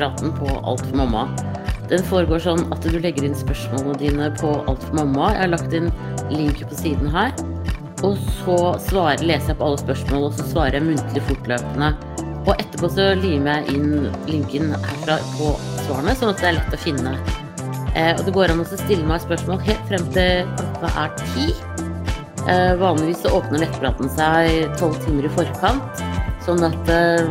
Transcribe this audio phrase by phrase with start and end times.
[0.00, 1.28] nettpraten på Alt for mamma.
[1.90, 5.32] Den foregår sånn at du legger inn spørsmålene dine på Alt for mamma.
[5.34, 5.90] Jeg har lagt inn
[6.30, 7.32] link på siden her.
[8.06, 11.90] Og så svarer, leser jeg på alle spørsmål, og så svarer jeg muntlig fortløpende.
[12.46, 15.50] Og etterpå så limer jeg inn linken herfra på
[15.84, 17.12] svarene, sånn at det er lett å finne.
[17.92, 21.50] Eh, og det går an å stille meg spørsmål helt frem til klokka er ti.
[22.48, 26.04] Eh, vanligvis så åpner nettpraten seg tolv timer i forkant,
[26.46, 27.28] sånn at eh,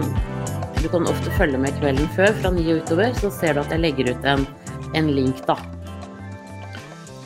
[0.79, 3.71] du kan ofte følge med kvelden før, fra ni og utover, så ser du at
[3.73, 4.45] jeg legger ut en,
[4.95, 5.57] en link, da.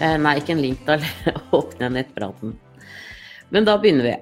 [0.02, 0.98] Eh, nei, ikke en link, da
[1.60, 2.56] Åpne nettpraten.
[3.54, 4.16] Men da begynner vi.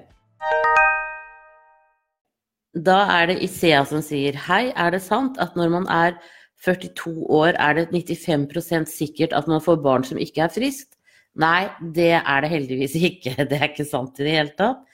[2.84, 6.18] Da er det Isea som sier Hei, er det sant at når man er
[6.64, 10.92] 42 år, er det 95% sikkert at man får barn som ikke er friskt?
[11.40, 13.32] Nei, det er det heldigvis ikke.
[13.48, 14.84] Det er ikke sant i det hele tatt.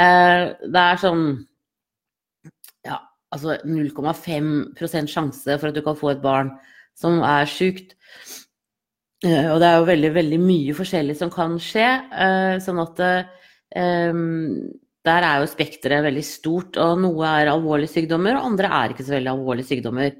[0.00, 1.28] Eh, det er sånn
[3.34, 6.52] altså 0,5% sjanse for at du kan få et barn
[6.96, 7.96] som er sjukt.
[9.24, 11.86] Eh, og det er jo veldig, veldig mye forskjellig som kan skje.
[12.26, 13.02] Eh, sånn at
[13.76, 14.22] um,
[15.06, 16.78] der er jo spekteret veldig stort.
[16.82, 20.16] Og noe er alvorlige sykdommer, og andre er ikke så veldig alvorlige sykdommer.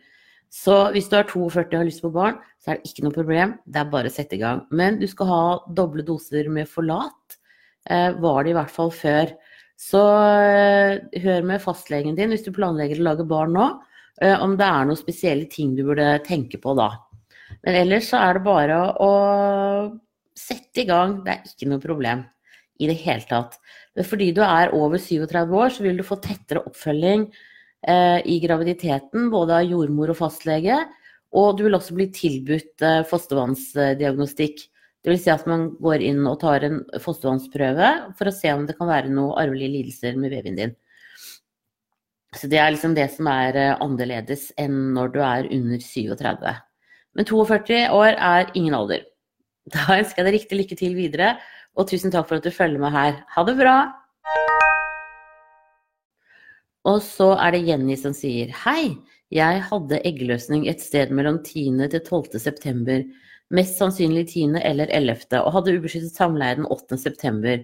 [0.53, 3.17] Så hvis du er 42 og har lyst på barn, så er det ikke noe
[3.17, 3.57] problem.
[3.67, 4.63] Det er bare å sette i gang.
[4.71, 5.43] Men du skal ha
[5.75, 7.39] doble doser med Forlat.
[7.91, 9.35] Eh, var det i hvert fall før.
[9.77, 13.67] Så eh, hør med fastlegen din hvis du planlegger å lage barn nå,
[14.23, 16.91] eh, om det er noen spesielle ting du burde tenke på da.
[17.67, 19.11] Men ellers så er det bare å
[20.37, 21.21] sette i gang.
[21.25, 22.25] Det er ikke noe problem
[22.81, 23.57] i det hele tatt.
[24.05, 27.27] Fordi du er over 37 år, så vil du få tettere oppfølging
[27.89, 30.83] eh, i graviditeten, både av jordmor og fastlege.
[31.37, 34.67] Og du vil også bli tilbudt eh, fostervannsdiagnostikk.
[35.07, 35.23] Dvs.
[35.23, 38.91] Si at man går inn og tar en fostervannsprøve for å se om det kan
[38.91, 40.73] være noen arvelige lidelser med babyen din.
[42.37, 46.57] Så det er liksom det som er eh, annerledes enn når du er under 37.
[47.17, 49.07] Men 42 år er ingen alder.
[49.75, 51.31] Da ønsker jeg deg riktig lykke til videre,
[51.75, 53.17] og tusen takk for at du følger med her.
[53.35, 53.77] Ha det bra!
[56.87, 58.95] Og så er det Jenny som sier Hei,
[59.35, 61.89] jeg hadde eggløsning et sted mellom 10.
[61.91, 62.39] til 12.
[62.39, 63.03] september.
[63.55, 64.59] Mest sannsynlig 10.
[64.59, 65.39] eller 11.
[65.39, 66.99] og hadde ubeskyttet samleie den 8.
[66.99, 67.61] september.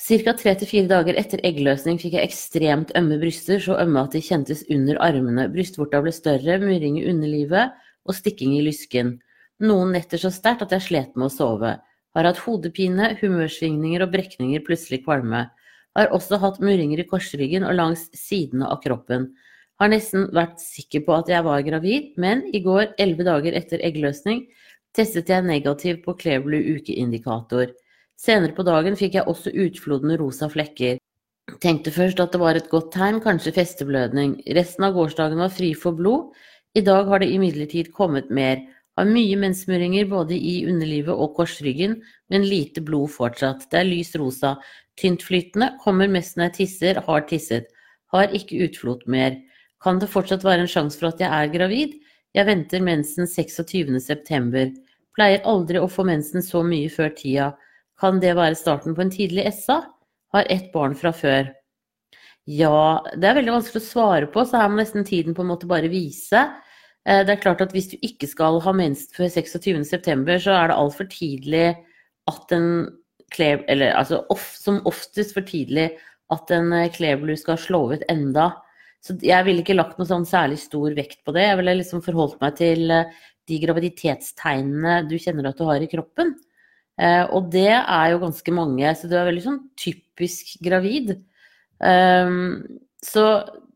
[0.00, 0.32] Ca.
[0.36, 4.22] tre til fire dager etter eggløsning fikk jeg ekstremt ømme bryster, så ømme at de
[4.24, 5.46] kjentes under armene.
[5.52, 7.72] Brystvorta ble større, murring i underlivet
[8.04, 9.18] og stikking i lysken.
[9.64, 11.74] Noen netter så sterkt at jeg slet med å sove.
[12.16, 15.46] Har hatt hodepine, humørsvingninger og brekninger, plutselig kvalme.
[15.96, 19.30] Har også hatt murringer i korsryggen og langs sidene av kroppen.
[19.80, 23.80] Har nesten vært sikker på at jeg var gravid, men i går, elleve dager etter
[23.80, 24.42] eggløsning,
[24.92, 27.72] testet jeg negativ på Cleverly ukeindikator.
[28.20, 30.98] Senere på dagen fikk jeg også utflodende rosa flekker.
[31.64, 34.36] Tenkte først at det var et godt tegn, kanskje festeblødning.
[34.52, 36.36] Resten av gårsdagen var fri for blod.
[36.76, 38.60] I dag har det imidlertid kommet mer.
[39.00, 41.96] Har mye menssmurringer både i underlivet og korsryggen,
[42.28, 43.64] men lite blod fortsatt.
[43.72, 44.58] Det er lys rosa.
[45.00, 45.72] Tyntflytende.
[45.80, 47.00] Kommer mest når jeg tisser.
[47.08, 47.72] Har tisset.
[48.12, 49.40] Har ikke utflod mer.
[49.80, 51.96] Kan det fortsatt være en sjanse for at jeg er gravid?
[52.36, 54.66] Jeg venter mensen 26.9.
[55.16, 57.48] Pleier aldri å få mensen så mye før tida.
[58.00, 59.80] Kan det være starten på en tidlig SA?
[60.34, 61.50] Har ett barn fra før.
[62.48, 65.50] Ja, det er veldig vanskelig å svare på, så her må nesten tiden på en
[65.50, 66.46] måte bare vise.
[67.06, 70.70] Eh, det er klart at hvis du ikke skal ha mensen før 26.9, så er
[70.70, 71.68] det altfor tidlig
[72.30, 72.70] at en
[73.38, 75.92] eller altså of, som oftest for tidlig
[76.34, 78.48] at en Kleberlu skal slå ut enda.
[79.00, 81.46] Så jeg ville ikke lagt noe sånn særlig stor vekt på det.
[81.46, 83.16] Jeg ville liksom forholdt meg til eh,
[83.48, 86.34] de graviditetstegnene du kjenner at du har i kroppen.
[87.00, 91.14] Eh, og det er jo ganske mange, så du er veldig sånn typisk gravid.
[91.80, 92.60] Um,
[93.00, 93.24] så,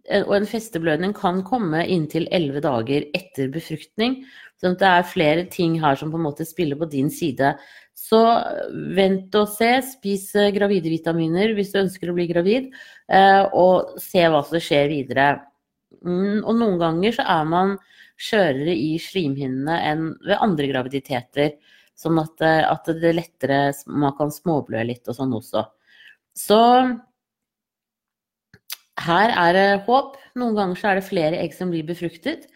[0.04, 4.20] eh, og en festeblødning kan komme inntil elleve dager etter befruktning.
[4.60, 7.54] Så det er flere ting her som på en måte spiller på din side.
[7.94, 8.20] Så
[8.96, 9.70] vent og se.
[9.86, 12.72] Spis eh, gravide vitaminer hvis du ønsker å bli gravid,
[13.08, 15.28] eh, og se hva som skjer videre.
[16.04, 17.76] Mm, og noen ganger så er man
[18.20, 21.56] skjørere i slimhinnene enn ved andre graviditeter.
[21.98, 25.64] Sånn at, eh, at det lettere man kan småblø litt og sånn også.
[26.34, 26.60] Så
[29.04, 30.18] her er det håp.
[30.38, 32.48] Noen ganger så er det flere egg som blir befruktet.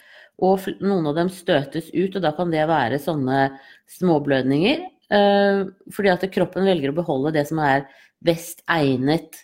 [0.43, 3.59] Og noen av dem støtes ut, og da kan det være sånne
[3.99, 4.85] småblødninger.
[5.09, 5.63] Eh,
[5.95, 7.87] fordi at kroppen velger å beholde det som er
[8.25, 9.41] best egnet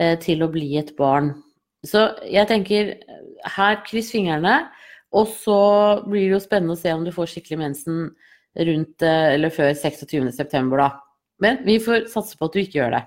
[0.00, 1.34] eh, til å bli et barn.
[1.84, 2.94] Så jeg tenker
[3.56, 4.62] her, kryss fingrene.
[5.14, 5.58] Og så
[6.08, 8.06] blir det jo spennende å se om du får skikkelig mensen
[8.66, 10.88] rundt eh, eller før 26.9., da.
[11.42, 13.04] Men vi får satse på at du ikke gjør det.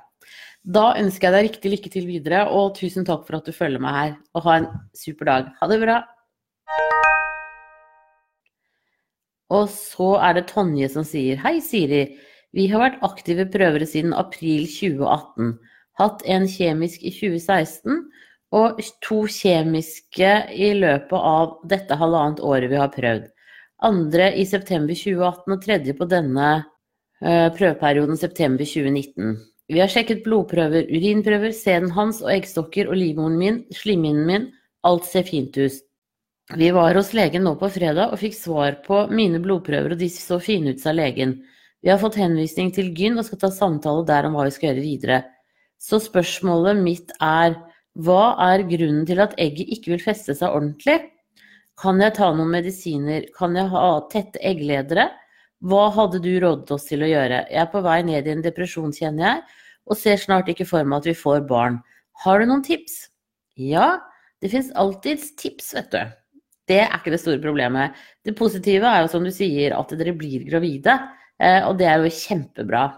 [0.68, 3.82] Da ønsker jeg deg riktig lykke til videre, og tusen takk for at du følger
[3.84, 4.16] meg her.
[4.36, 5.52] Og ha en super dag.
[5.62, 6.02] Ha det bra.
[9.54, 12.04] Og så er det Tonje som sier Hei, Siri.
[12.56, 15.56] Vi har vært aktive prøvere siden april 2018.
[16.00, 18.04] Hatt en kjemisk i 2016
[18.56, 23.28] og to kjemiske i løpet av dette halvannet året vi har prøvd.
[23.88, 29.36] Andre i september 2018 og tredje på denne uh, prøveperioden september 2019.
[29.68, 34.48] Vi har sjekket blodprøver, urinprøver, sæden hans og eggstokker og livmoren min, slimhinnen min.
[34.88, 35.84] Alt ser fint ut.
[36.56, 40.08] Vi var hos legen nå på fredag og fikk svar på mine blodprøver, og de
[40.08, 41.34] så fine ut, sa legen.
[41.84, 44.70] Vi har fått henvisning til gyn og skal ta samtale der om hva vi skal
[44.70, 45.18] gjøre videre.
[45.76, 47.58] Så spørsmålet mitt er,
[48.00, 51.02] hva er grunnen til at egget ikke vil feste seg ordentlig?
[51.78, 53.28] Kan jeg ta noen medisiner?
[53.36, 55.10] Kan jeg ha tette eggledere?
[55.68, 57.42] Hva hadde du rådet oss til å gjøre?
[57.52, 59.44] Jeg er på vei ned i en depresjon, kjenner jeg,
[59.84, 61.82] og ser snart ikke for meg at vi får barn.
[62.24, 63.10] Har du noen tips?
[63.60, 63.98] Ja,
[64.40, 66.18] det fins alltids tips, vet du.
[66.68, 67.96] Det er ikke det store problemet.
[68.26, 70.98] Det positive er jo som du sier at dere blir gravide,
[71.40, 72.90] eh, og det er jo kjempebra.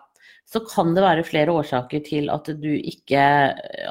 [0.50, 3.22] Så kan det være flere årsaker til at, ikke,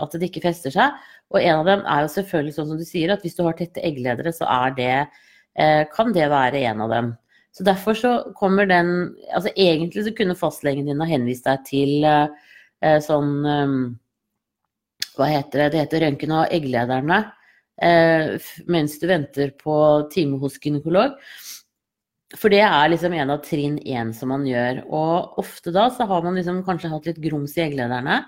[0.02, 0.96] at det ikke fester seg.
[1.30, 3.54] Og en av dem er jo selvfølgelig sånn som du sier, at hvis du har
[3.54, 5.06] tette eggledere, så det,
[5.54, 7.14] eh, kan det være en av dem.
[7.54, 12.04] Så derfor så kommer den Altså egentlig så kunne fastlegen din ha henvist deg til
[12.04, 13.32] eh, sånn
[15.16, 15.70] Hva heter det?
[15.72, 17.22] Det heter røntgen av egglederne
[17.78, 19.74] mens du venter på
[20.10, 21.14] time hos gynekolog.
[22.36, 24.82] For det er liksom en av trinn én som man gjør.
[24.92, 28.18] Og ofte da så har man liksom kanskje hatt litt grums i egglederne.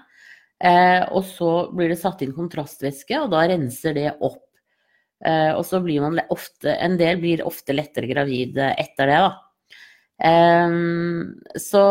[0.61, 4.43] Eh, og så blir det satt inn kontrastvæske, og da renser det opp.
[5.25, 9.31] Eh, og så blir man ofte En del blir ofte lettere gravid etter det, da.
[10.31, 10.77] Eh,
[11.61, 11.85] så,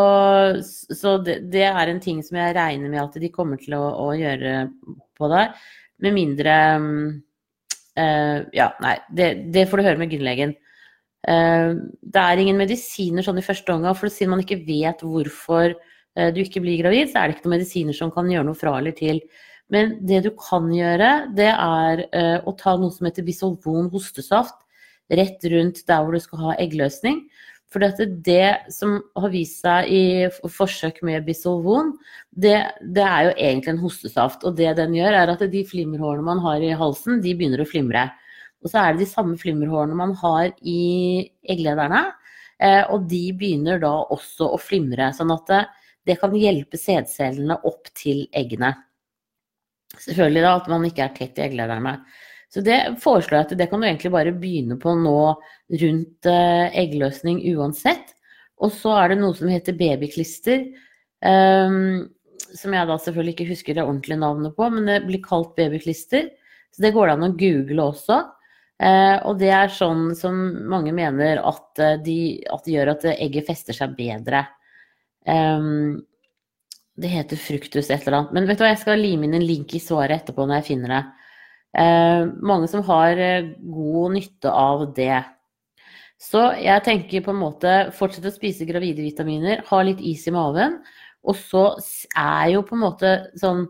[0.62, 3.86] så det, det, er en ting som jeg regner med at de kommer til å,
[4.10, 4.64] å gjøre
[5.18, 5.54] på der.
[6.02, 6.94] Med mindre um,
[8.00, 10.56] Uh, ja, nei, det, det, får du høre med gynlegen.
[11.28, 15.76] Uh, det er ingen medisiner sånn i første omgang, for siden man ikke vet hvorfor
[15.76, 18.60] uh, du ikke blir gravid, så er det ikke noen medisiner som kan gjøre noe
[18.60, 19.22] fra eller til.
[19.74, 22.00] Men det du kan gjøre, det er
[22.42, 24.64] å ta noe som heter Bisolvon hostesaft
[25.14, 27.20] rett rundt der hvor du skal ha eggløsning.
[27.70, 27.84] For
[28.26, 30.04] det som har vist seg i
[30.50, 31.92] forsøk med Bisolvon,
[32.32, 34.46] det, det, er jo egentlig en hostesaft.
[34.48, 37.70] Og det den gjør, er at de flimmerhårene man har i halsen, de begynner å
[37.70, 38.08] flimre.
[38.64, 40.82] Og så er det de samme flimmerhårene man har i
[41.46, 42.08] egglederne.
[42.60, 45.12] Eh, og de begynner da også å flimre.
[45.16, 45.62] Sånn at det,
[46.10, 48.74] det kan hjelpe sædcellene opp til eggene.
[49.94, 52.00] Selvfølgelig da at man ikke er tett i egglederne.
[52.50, 55.18] Så det foreslår jeg at det kan du egentlig bare begynne på nå
[55.82, 58.16] rundt eh, eggløsning uansett.
[58.60, 60.66] Og så er det noe som heter babyklister.
[61.22, 62.10] Um,
[62.56, 66.30] som jeg da selvfølgelig ikke husker det ordentlige navnet på, men det blir kalt babyklister.
[66.74, 68.20] Så det går det an å google også.
[68.80, 70.38] Uh, og det er sånn som
[70.72, 74.46] mange mener at, eh, de, at det gjør at egget fester seg bedre.
[75.28, 76.00] Um,
[77.00, 78.36] det heter fruktus et eller annet.
[78.36, 80.70] Men vet du hva, jeg skal lime inn en link i svaret etterpå når jeg
[80.74, 81.04] finner det.
[81.78, 85.20] Eh, mange som har eh, god nytte av det.
[86.20, 90.34] Så jeg tenker på en måte fortsette å spise gravide vitaminer, ha litt is i
[90.36, 90.80] maven.
[91.24, 91.64] Og så
[92.18, 93.68] er jo på en måte sånn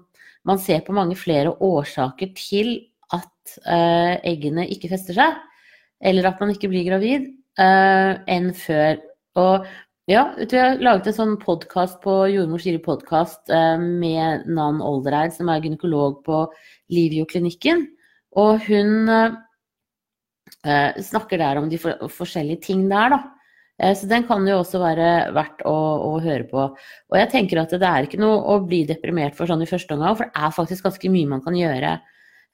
[0.48, 2.70] Man ser på mange flere årsaker til
[3.12, 5.36] at eh, eggene ikke fester seg,
[6.00, 7.26] eller at man ikke blir gravid,
[7.60, 9.02] eh, enn før.
[9.38, 9.68] Og
[10.10, 15.36] ja, vi har laget en sånn podkast på Jordmor Siri podkast eh, med Nan Oldereid,
[15.36, 16.40] som er gynekolog på
[16.90, 17.84] Livio-klinikken.
[18.42, 19.36] Og hun eh,
[21.06, 23.20] snakker der om de for, forskjellige ting der, da.
[23.78, 25.76] Eh, så den kan jo også være verdt å,
[26.08, 26.64] å, høre på.
[27.14, 29.94] Og jeg tenker at det er ikke noe å bli deprimert for sånn i første
[29.94, 32.00] omgang, for det er faktisk ganske mye man kan gjøre.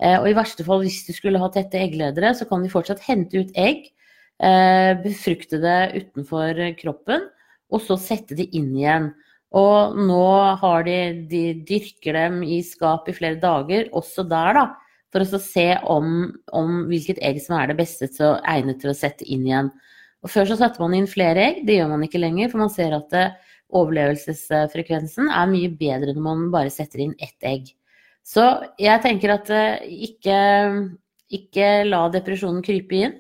[0.03, 3.07] Eh, og i verste fall, hvis du skulle ha tette eggledere, så kan de fortsatt
[3.07, 3.87] hente ut egg,
[4.43, 7.29] eh, befrukte det utenfor kroppen,
[7.73, 9.11] og så sette det inn igjen.
[9.55, 10.25] Og nå
[10.61, 10.97] har de,
[11.31, 14.65] de dyrker dem i skap i flere dager, også der, da.
[15.15, 16.07] For å se om,
[16.51, 19.71] om, hvilket egg som er det beste til å, egnet til å sette inn igjen.
[20.25, 22.51] Og Før så satte man inn flere egg, det gjør man ikke lenger.
[22.51, 27.15] For man ser at det, eh, overlevelsesfrekvensen er mye bedre når man bare setter inn
[27.17, 27.71] ett egg.
[28.25, 28.43] Så
[28.81, 30.37] jeg tenker at eh, ikke,
[31.33, 33.15] ikke la depresjonen krype inn.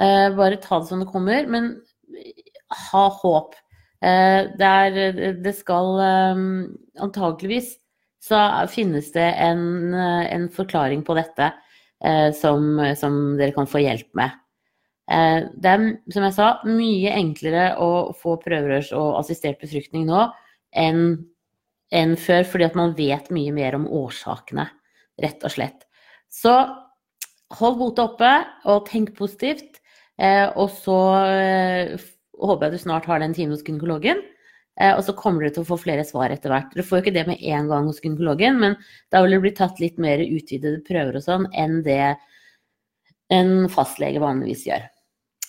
[0.00, 1.46] Eh, bare ta det som det kommer.
[1.50, 1.76] Men
[2.78, 3.54] ha håp.
[4.04, 6.00] Det, er, det skal
[7.00, 7.70] antageligvis
[8.24, 8.40] så
[8.72, 11.50] finnes det en, en forklaring på dette
[12.04, 14.38] eh, som, som, dere kan få hjelp med.
[15.12, 20.24] Eh, det er, som jeg sa, mye enklere å få prøverørs- og assistert befruktning nå
[20.72, 21.04] enn,
[21.92, 24.70] enn før, fordi at man vet mye mer om årsakene,
[25.20, 25.84] rett og slett.
[26.32, 26.54] Så
[27.60, 28.32] hold motet oppe
[28.72, 29.82] og tenk positivt.
[30.16, 31.94] Eh, og så eh,
[32.40, 34.22] håper jeg du snart har den timen hos gynekologen.
[34.80, 36.72] Eh, og så kommer dere til å få flere svar etter hvert.
[36.74, 38.78] Dere får jo ikke det med en gang hos gynekologen, men
[39.14, 42.16] da vil det bli tatt litt mer utvidede prøver og sånn enn det
[43.32, 44.90] en fastlege vanligvis gjør.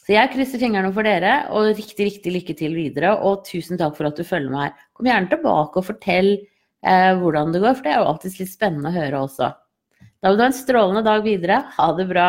[0.06, 3.16] Så jeg krysser fingrene for dere, og riktig, riktig lykke til videre.
[3.26, 4.84] Og tusen takk for at du følger meg her.
[4.94, 8.54] Kom gjerne tilbake og fortell eh, hvordan det går, for det er jo alltid litt
[8.54, 9.50] spennende å høre også.
[10.22, 11.58] Da vil du ha en strålende dag videre.
[11.74, 12.28] Ha det bra.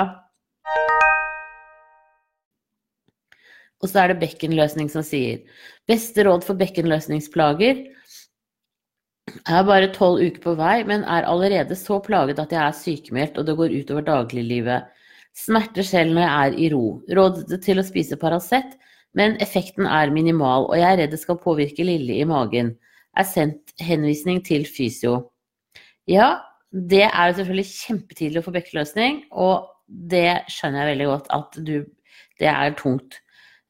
[3.85, 5.43] Og så er det bekkenløsning som sier
[5.89, 7.85] beste råd for bekkenløsningsplager
[9.27, 12.77] jeg er bare tolv uker på vei, men er allerede så plaget at jeg er
[12.79, 14.87] sykemeldt og det går utover dagliglivet.
[15.37, 16.85] Smerter selv når jeg er i ro.
[17.19, 18.77] Rådet til å spise Paracet,
[19.19, 22.77] men effekten er minimal, og jeg er redd det skal påvirke lille i magen.
[23.17, 25.19] Er sendt henvisning til fysio.
[26.07, 26.37] Ja,
[26.71, 31.63] det er jo selvfølgelig kjempetidlig å få bekkenløsning, og det skjønner jeg veldig godt at
[31.67, 31.77] du
[32.37, 33.17] Det er tungt.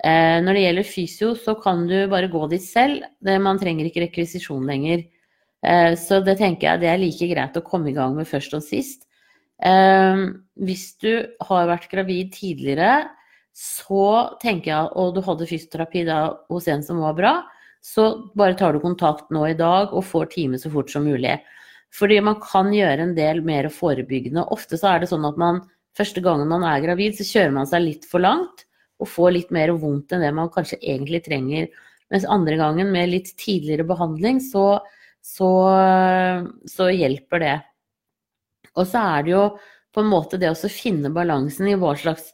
[0.05, 3.07] Eh, når det gjelder fysio, så kan du bare gå dit selv.
[3.25, 5.07] Man trenger ikke rekvisisjon lenger.
[5.65, 8.57] Eh, så det tenker jeg det er like greit å komme i gang med først
[8.59, 9.07] og sist.
[9.65, 10.27] Eh,
[10.61, 11.13] hvis du
[11.49, 13.07] har vært gravid tidligere,
[13.57, 16.21] så tenker jeg, og du hadde fysioterapi da
[16.53, 17.35] hos en som var bra,
[17.81, 21.39] så bare tar du kontakt nå i dag og får time så fort som mulig.
[21.95, 24.45] Fordi man kan gjøre en del mer forebyggende.
[24.53, 25.63] Ofte så er det sånn at man
[25.97, 28.66] første gangen man er gravid, så kjører man seg litt for langt
[29.03, 31.69] og får litt mer vondt enn det man kanskje egentlig trenger.
[32.13, 34.77] Mens andre gangen med litt tidligere behandling, så
[35.27, 35.51] så,
[36.71, 37.57] så hjelper det.
[38.77, 39.43] Og så er det jo
[39.95, 42.29] på en måte det å finne balansen i hva slags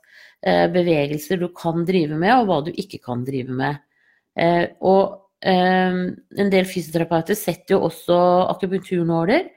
[0.44, 3.80] eh, bevegelser du kan drive med, og hva du ikke kan drive med.
[4.36, 6.02] Eh, og eh,
[6.42, 8.18] en del fysioterapeuter setter jo også
[8.52, 9.50] akupunkturnåler,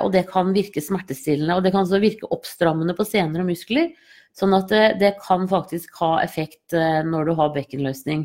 [0.00, 1.58] og det kan virke smertestillende.
[1.58, 3.90] Og det kan også virke oppstrammende på sener og muskler,
[4.34, 8.24] sånn at det, det kan faktisk ha effekt eh, når du har bekkenløsning.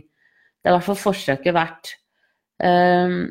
[0.59, 1.93] Det er i hvert fall forsøket verdt.
[2.59, 3.29] Um,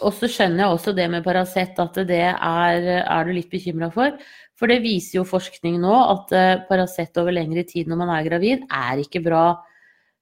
[0.00, 3.90] og så skjønner jeg også det med Paracet, at det er, er du litt bekymra
[3.94, 4.16] for.
[4.58, 8.26] For det viser jo forskning nå at uh, Paracet over lengre tid når man er
[8.26, 9.44] gravid, er ikke bra.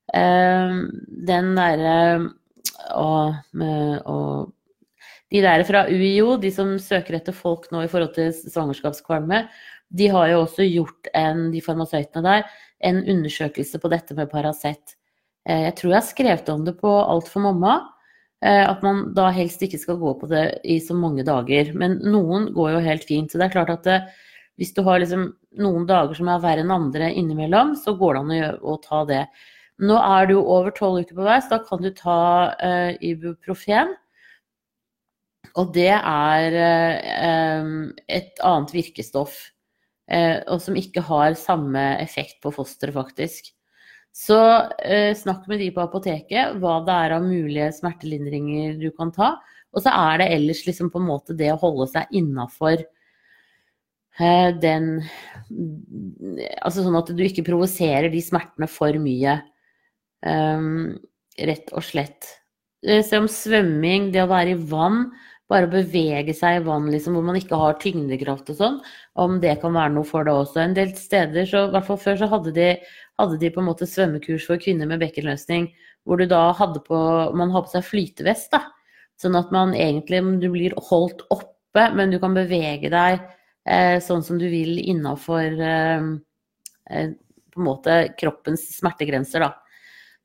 [0.08, 0.85] Uh,
[1.28, 1.97] den derre
[2.97, 4.52] og,
[5.28, 9.42] de der fra UiO, de som søker etter folk nå i forhold til svangerskapskvalme,
[9.88, 12.49] de har jo også gjort en, de farmasøytene der,
[12.85, 14.97] en undersøkelse på dette med Paracet.
[15.49, 17.78] Uh, jeg tror jeg har skrevet om det på Alt for mamma.
[18.38, 21.73] Eh, at man da helst ikke skal gå på det i så mange dager.
[21.78, 23.30] Men noen går jo helt fint.
[23.30, 24.26] Så det er klart at det, eh,
[24.59, 25.28] hvis du har liksom
[25.59, 28.76] noen dager som er verre enn andre innimellom, så går det an å, gjøre, å
[28.83, 29.25] ta det.
[29.78, 32.18] Nå er du over tolv uker på vei, så da kan du ta
[32.59, 33.92] uh, ibuprofen.
[35.54, 37.71] Og det er uh,
[38.11, 39.38] et annet virkestoff,
[40.08, 43.50] og som ikke har samme effekt på fosteret, faktisk.
[44.18, 44.38] Så
[44.82, 49.36] eh, snakk med de på apoteket hva det er av mulige smertelindringer du kan ta.
[49.74, 52.80] Og så er det ellers liksom på en måte det å holde seg innafor
[54.18, 54.88] eh, den
[56.58, 59.38] Altså sånn at du ikke provoserer de smertene for mye.
[60.20, 60.98] Um,
[61.38, 62.26] rett og slett.
[62.82, 65.06] Eh, se om svømming, det å være i vann,
[65.49, 68.78] bare å bevege seg i vann liksom, hvor man ikke har tyngdekraft og sånn,
[69.21, 70.61] om det kan være noe for det også.
[70.62, 72.67] En del steder, i hvert fall før, så hadde de,
[73.21, 75.71] hadde de på en måte svømmekurs for kvinner med bekkenløsning,
[76.05, 76.99] hvor du da hadde på
[77.37, 78.67] Man har på seg flytevest, da.
[79.19, 83.19] Sånn at man egentlig du blir holdt oppe, men du kan bevege deg
[83.69, 86.11] eh, sånn som du vil innafor eh,
[86.93, 87.11] eh,
[88.21, 89.50] kroppens smertegrenser, da.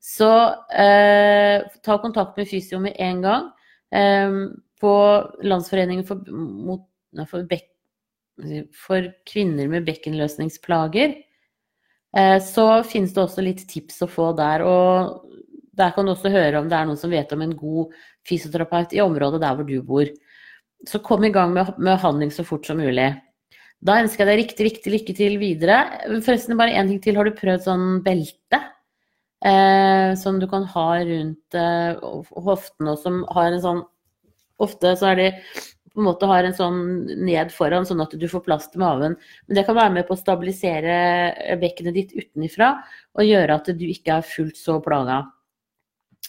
[0.04, 0.28] Så
[0.76, 3.50] eh, ta kontakt med fysio med en gang.
[3.88, 4.38] Eh,
[4.80, 4.94] på
[5.46, 6.84] Landsforeningen for, mot,
[7.30, 7.68] for, bek,
[8.86, 11.14] for kvinner med bekkenløsningsplager,
[12.16, 14.64] eh, så finnes det også litt tips å få der.
[14.66, 15.30] Og
[15.74, 17.94] der kan du også høre om det er noen som vet om en god
[18.28, 20.10] fysioterapeut i området der hvor du bor.
[20.88, 23.12] Så kom i gang med, med handling så fort som mulig.
[23.84, 25.80] Da ønsker jeg deg riktig, riktig lykke til videre.
[26.24, 27.18] Forresten, bare én ting til.
[27.18, 28.60] Har du prøvd sånn belte?
[29.44, 31.98] Eh, som du kan ha rundt eh,
[32.46, 33.82] hoftene, og som har en sånn
[34.62, 35.30] Ofte så er de
[35.94, 36.78] på en måte har en sånn
[37.22, 39.14] ned foran, sånn at du får plass til maven.
[39.46, 42.72] Men det kan være med på å stabilisere bekkenet ditt utenifra
[43.14, 45.22] og gjøre at du ikke er fullt så plaga.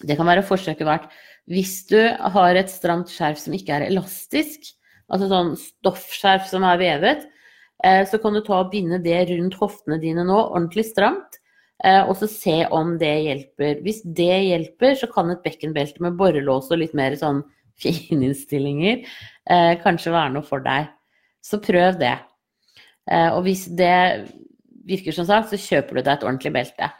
[0.05, 1.09] Det kan være forsøket verdt.
[1.49, 1.97] Hvis du
[2.35, 4.69] har et stramt skjerf som ikke er elastisk,
[5.09, 7.25] altså sånn stoffskjerf som er vevet,
[7.85, 11.41] eh, så kan du ta og binde det rundt hoftene dine nå ordentlig stramt.
[11.83, 13.81] Eh, og så se om det hjelper.
[13.85, 17.43] Hvis det hjelper, så kan et bekkenbelte med borrelås og litt mer sånn
[17.81, 20.91] fininnstillinger eh, kanskje være noe for deg.
[21.45, 22.15] Så prøv det.
[23.11, 24.27] Eh, og hvis det
[24.85, 26.91] virker som sagt, så kjøper du deg et ordentlig belte.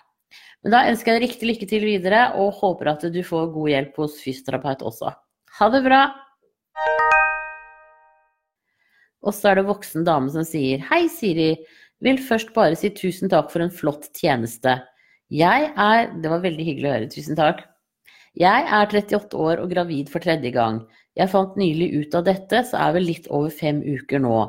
[0.66, 3.72] Men da ønsker jeg deg riktig lykke til videre, og håper at du får god
[3.72, 5.14] hjelp hos fysioterapeut også.
[5.60, 6.02] Ha det bra!
[9.26, 11.54] Og så er det voksen dame som sier Hei, Siri.
[12.04, 14.76] Vil først bare si tusen takk for en flott tjeneste.
[15.34, 17.14] Jeg er Det var veldig hyggelig å høre.
[17.14, 17.64] Tusen takk.
[18.36, 20.82] Jeg er 38 år og gravid for tredje gang.
[21.16, 24.40] Jeg fant nylig ut av dette, så er vel litt over fem uker nå.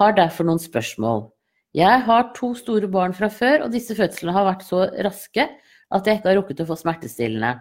[0.00, 1.30] Har derfor noen spørsmål.
[1.72, 5.46] Jeg har to store barn fra før, og disse fødslene har vært så raske
[5.92, 7.54] at jeg ikke har rukket å få smertestillende.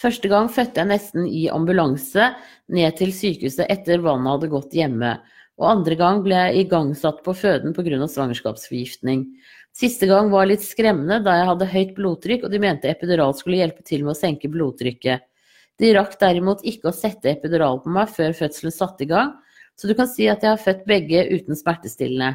[0.00, 2.32] Første gang fødte jeg nesten i ambulanse
[2.72, 5.18] ned til sykehuset etter vannet hadde gått hjemme,
[5.60, 8.00] og andre gang ble jeg igangsatt på føden pga.
[8.08, 9.26] svangerskapsforgiftning.
[9.72, 13.62] Siste gang var litt skremmende da jeg hadde høyt blodtrykk, og de mente epidural skulle
[13.62, 15.24] hjelpe til med å senke blodtrykket.
[15.80, 19.32] De rakk derimot ikke å sette epidural på meg før fødselen satte i gang,
[19.80, 22.34] så du kan si at jeg har født begge uten smertestillende.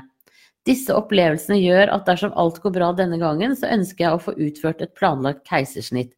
[0.68, 4.34] Disse opplevelsene gjør at dersom alt går bra denne gangen, så ønsker jeg å få
[4.36, 6.12] utført et planlagt keisersnitt.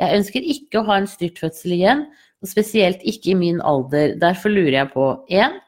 [0.00, 2.06] Jeg ønsker ikke å ha en styrtfødsel igjen,
[2.40, 4.14] og spesielt ikke i min alder.
[4.22, 5.58] Derfor lurer jeg på 1.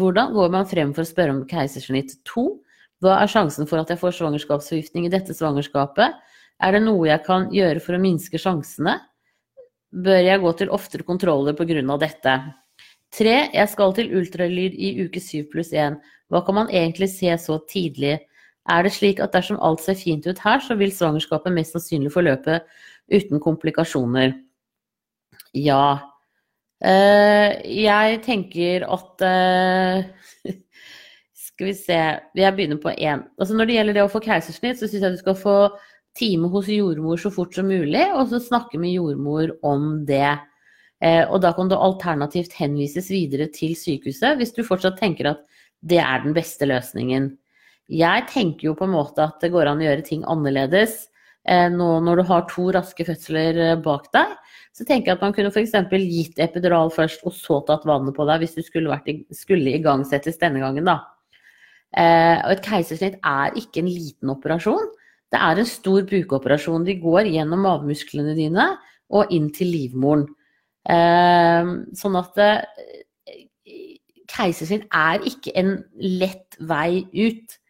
[0.00, 2.16] Hvordan går man frem for å spørre om keisersnitt?
[2.26, 2.48] 2.
[3.00, 6.18] Hva er sjansen for at jeg får svangerskapsforgiftning i dette svangerskapet?
[6.60, 8.98] Er det noe jeg kan gjøre for å minske sjansene?
[9.90, 11.96] Bør jeg gå til oftere kontroller pga.
[11.98, 12.34] dette?
[13.16, 13.50] 3.
[13.56, 15.96] Jeg skal til ultralyd i uke 7 pluss 1.
[16.30, 18.20] Hva kan man egentlig se så tidlig?
[18.70, 22.12] Er det slik at dersom alt ser fint ut her, så vil svangerskapet mest sannsynlig
[22.14, 22.60] forløpe
[23.10, 24.36] uten komplikasjoner?
[25.56, 26.06] Ja.
[26.80, 30.04] Uh, jeg tenker at uh,
[31.60, 31.96] Skal vi se
[32.40, 33.26] Jeg begynner på én.
[33.36, 35.56] Altså når det gjelder det å få keisersnitt, så syns jeg du skal få
[36.16, 40.38] time hos jordmor så fort som mulig, og så snakke med jordmor om det.
[41.04, 45.44] Eh, og da kan du alternativt henvises videre til sykehuset hvis du fortsatt tenker at
[45.84, 47.28] det er den beste løsningen.
[47.92, 51.10] Jeg tenker jo på en måte at det går an å gjøre ting annerledes.
[51.44, 54.32] Eh, nå når du har to raske fødsler eh, bak deg,
[54.72, 55.76] så tenker jeg at man kunne f.eks.
[56.08, 60.40] gitt epidural først, og så tatt vannet på deg hvis du skulle, vært, skulle igangsettes
[60.40, 61.02] denne gangen, da.
[61.96, 64.90] Eh, og et keisersnitt er ikke en liten operasjon.
[65.30, 66.86] Det er en stor bukoperasjon.
[66.86, 68.72] De går gjennom magemusklene dine
[69.10, 70.28] og inn til livmoren.
[70.90, 72.38] Sånn at
[74.30, 77.60] keisersnitt er ikke en lett vei ut.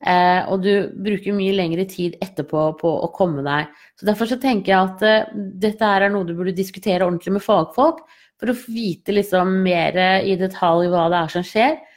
[0.00, 3.68] Eh, og du bruker mye lengre tid etterpå på å komme deg.
[4.00, 7.44] Så Derfor så tenker jeg at eh, dette er noe du burde diskutere ordentlig med
[7.44, 8.00] fagfolk,
[8.40, 11.89] for å vite liksom mer i detalj hva det er som skjer, eh,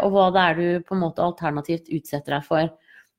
[0.00, 2.70] og hva det er du på en måte alternativt utsetter deg for.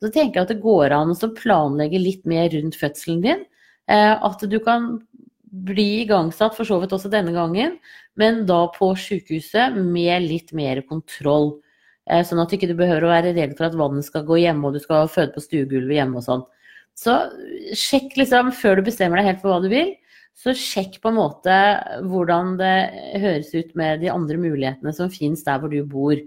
[0.01, 3.45] Så tenker jeg at det går an å planlegge litt mer rundt fødselen din.
[3.89, 4.97] Eh, at du kan
[5.67, 7.77] bli igangsatt for så vidt også denne gangen,
[8.19, 11.55] men da på sykehuset med litt mer kontroll.
[12.07, 14.67] Eh, sånn at du ikke behøver å være redd for at vannet skal gå hjemme,
[14.67, 16.45] og du skal føde på stuegulvet hjemme og sånn.
[16.97, 17.15] Så
[17.77, 19.95] sjekk liksom, før du bestemmer deg helt for hva du vil,
[20.37, 21.53] så sjekk på en måte
[22.09, 22.75] hvordan det
[23.23, 26.17] høres ut med de andre mulighetene som finnes der hvor du bor.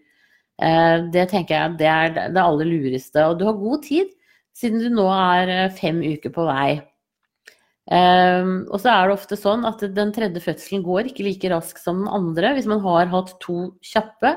[0.61, 3.25] Eh, det tenker jeg det er det aller lureste.
[3.31, 4.13] Og du har god tid,
[4.57, 6.81] siden du nå er eh, fem uker på vei.
[7.91, 11.83] Um, og så er det ofte sånn at den tredje fødselen går ikke like raskt
[11.83, 12.53] som den andre.
[12.55, 14.37] Hvis man har hatt to kjappe,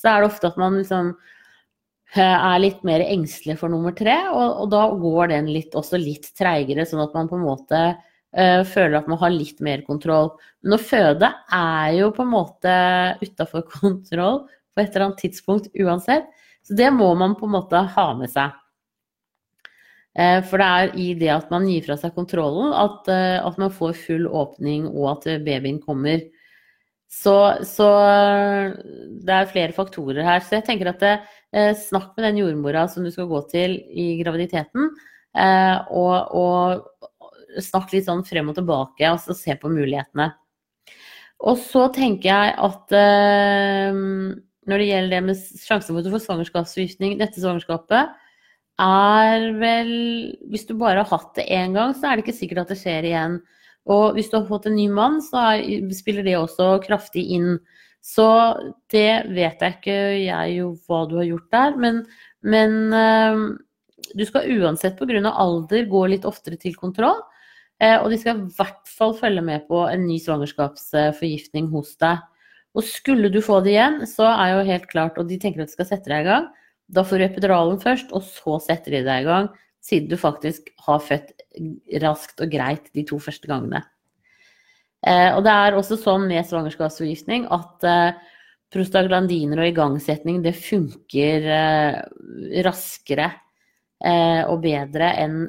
[0.00, 1.10] så er det ofte at man liksom
[2.14, 6.00] eh, er litt mer engstelig for nummer tre, og, og da går den litt, også
[6.00, 9.84] litt treigere, sånn at man på en måte uh, føler at man har litt mer
[9.84, 10.32] kontroll.
[10.64, 12.74] Men å føde er jo på en måte
[13.20, 16.28] utafor kontroll på et eller annet tidspunkt uansett,
[16.64, 18.52] så det må man på en måte ha med seg.
[20.14, 23.58] Eh, for det er i det at man gir fra seg kontrollen, at, eh, at
[23.58, 26.22] man får full åpning og at babyen kommer.
[27.10, 27.34] Så,
[27.66, 27.88] så,
[29.22, 30.40] det er flere faktorer her.
[30.42, 31.16] Så jeg tenker at det,
[31.54, 34.94] eh, snakk med den jordmora som du skal gå til i graviditeten,
[35.34, 40.28] og, og snakk litt sånn frem og tilbake, og så se på mulighetene.
[41.42, 42.94] Og så tenker jeg at
[44.70, 48.14] når det gjelder det med sjansen for å få svangerskapsforgiftning dette svangerskapet,
[48.80, 49.90] er vel
[50.50, 52.80] Hvis du bare har hatt det én gang, så er det ikke sikkert at det
[52.80, 53.38] skjer igjen.
[53.86, 57.58] Og hvis du har fått en ny mann, så er, spiller det også kraftig inn.
[58.04, 58.26] Så
[58.92, 62.02] det vet jeg ikke jeg jo hva du har gjort der, men,
[62.44, 63.44] men uh,
[64.12, 65.22] du skal uansett pga.
[65.30, 67.22] alder gå litt oftere til kontroll.
[67.82, 72.20] Uh, og de skal i hvert fall følge med på en ny svangerskapsforgiftning hos deg.
[72.74, 75.70] Og skulle du få det igjen, så er jo helt klart, og de tenker at
[75.70, 76.48] de skal sette deg i gang,
[76.94, 79.48] da får du epiduralen først, og så setter de deg i gang,
[79.84, 81.32] siden du faktisk har født
[82.02, 83.84] raskt og greit de to første gangene.
[85.04, 88.20] Eh, og det er også sånn med svangerskapsforgiftning at eh,
[88.72, 91.98] prostaglandiner og igangsetning det funker eh,
[92.64, 93.28] raskere
[94.04, 95.48] og bedre enn,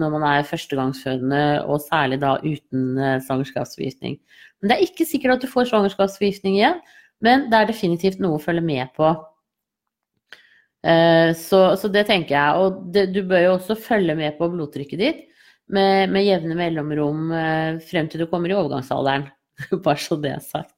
[0.00, 4.18] når man er førstegangsfødende, og særlig da uten eh, svangerskapsforgiftning.
[4.60, 6.82] Men det er ikke sikkert at du får svangerskapsforgiftning igjen,
[7.24, 9.14] men det er definitivt noe å følge med på.
[10.84, 12.60] Eh, så, så, det tenker jeg.
[12.60, 15.24] Og det, du bør jo også følge med på blodtrykket ditt
[15.72, 19.28] med, med jevne mellomrom eh, frem til du kommer i overgangsalderen.
[19.86, 20.74] Bare så det er sagt.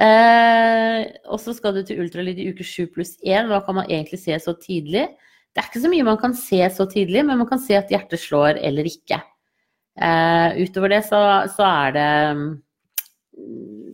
[0.00, 3.48] Eh, og så skal du til ultralyd i uke 7 pluss 1.
[3.48, 5.08] Hva kan man egentlig se så tidlig?
[5.52, 7.90] Det er ikke så mye man kan se så tidlig, men man kan se at
[7.92, 9.20] hjertet slår eller ikke.
[10.00, 11.20] Uh, utover det så,
[11.52, 12.04] så er, det,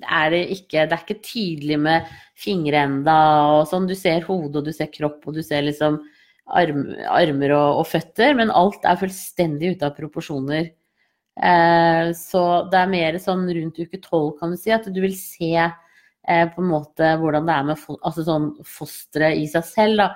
[0.07, 3.17] er det ikke Det er ikke tydelig med fingre enda
[3.57, 3.89] og sånn.
[3.91, 5.99] Du ser hodet, og du ser kropp, og du ser liksom
[6.47, 10.71] arm, armer og, og, føtter, men alt er fullstendig ute av proporsjoner.
[11.39, 15.15] Eh, så det er mer sånn rundt uke tolv, kan du si, at du vil
[15.19, 20.07] se eh, på en måte hvordan det er med altså sånn fosteret i seg selv.
[20.07, 20.09] da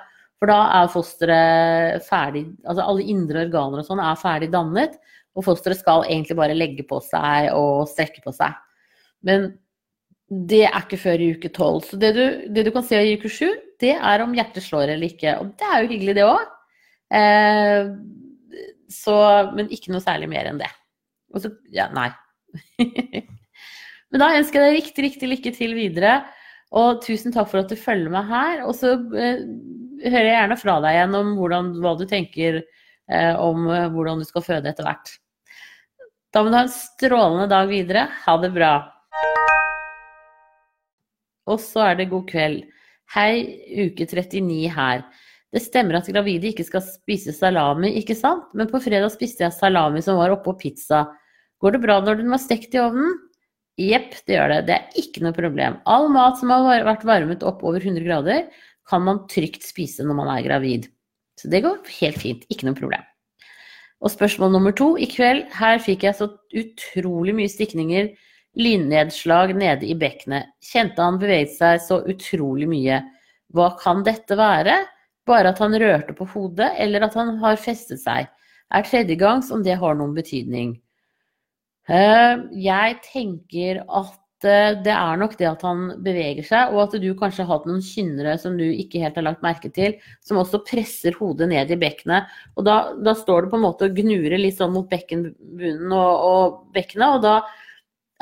[0.43, 4.97] for da er fosteret ferdig Altså alle indre organer og sånn er ferdig dannet,
[5.39, 8.57] og fosteret skal egentlig bare legge på seg og strekke på seg.
[9.23, 9.53] Men
[10.51, 11.87] det er ikke før i uke tolv.
[11.87, 14.97] Så det du, det du, kan se i uke sju, det er om hjertet slår
[14.97, 15.37] eller ikke.
[15.39, 16.53] Og det er jo hyggelig, det òg.
[17.15, 17.93] Eh,
[19.55, 20.71] men ikke noe særlig mer enn det.
[21.33, 22.11] Og så Ja, nei.
[24.11, 26.19] men da ønsker jeg deg riktig, riktig lykke til videre.
[26.73, 28.65] Og tusen takk for at du følger meg her.
[28.67, 29.45] Og så eh,
[30.03, 34.23] hører jeg gjerne fra deg igjen om hvordan, hva du tenker eh, om eh, hvordan
[34.23, 35.15] du skal føde etter hvert.
[36.33, 38.07] Da må du ha en strålende dag videre.
[38.25, 38.73] Ha det bra.
[41.51, 42.63] Og så er det god kveld.
[43.13, 43.33] Hei,
[43.85, 45.03] uke 39 her.
[45.53, 48.47] Det stemmer at gravide ikke skal spise salami, ikke sant?
[48.57, 51.05] Men på fredag spiste jeg salami som var oppå pizza.
[51.61, 53.13] Går det bra når den var stekt i ovnen?
[53.81, 54.61] Jepp, det gjør det.
[54.69, 55.77] Det er ikke noe problem.
[55.89, 58.47] All mat som har vært varmet opp over 100 grader,
[58.89, 60.91] kan man trygt spise når man er gravid.
[61.39, 62.45] Så det går helt fint.
[62.53, 63.05] Ikke noe problem.
[64.03, 65.47] Og spørsmål nummer to i kveld.
[65.55, 68.11] Her fikk jeg så utrolig mye stikninger.
[68.59, 70.51] Lynnedslag nede i bekkenet.
[70.65, 72.99] Kjente han beveget seg så utrolig mye.
[73.55, 74.81] Hva kan dette være?
[75.29, 78.27] Bare at han rørte på hodet, eller at han har festet seg?
[78.73, 80.75] Er tredje gangs om det har noen betydning.
[81.89, 87.09] Eh, jeg tenker at det er nok det at han beveger seg, og at du
[87.19, 90.63] kanskje har hatt noen kynnere som du ikke helt har lagt merke til, som også
[90.67, 92.31] presser hodet ned i bekkenet.
[92.57, 96.29] Og da, da står det på en måte og gnurer litt sånn mot bekkenbunnen og,
[96.29, 97.37] og bekkenet, og da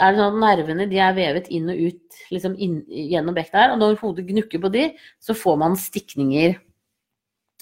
[0.01, 3.63] er det sånn at nervene de er vevet inn og ut liksom inn, gjennom bekkenet
[3.63, 3.75] her.
[3.75, 4.89] Og når hodet gnukker på de,
[5.23, 6.57] så får man stikninger.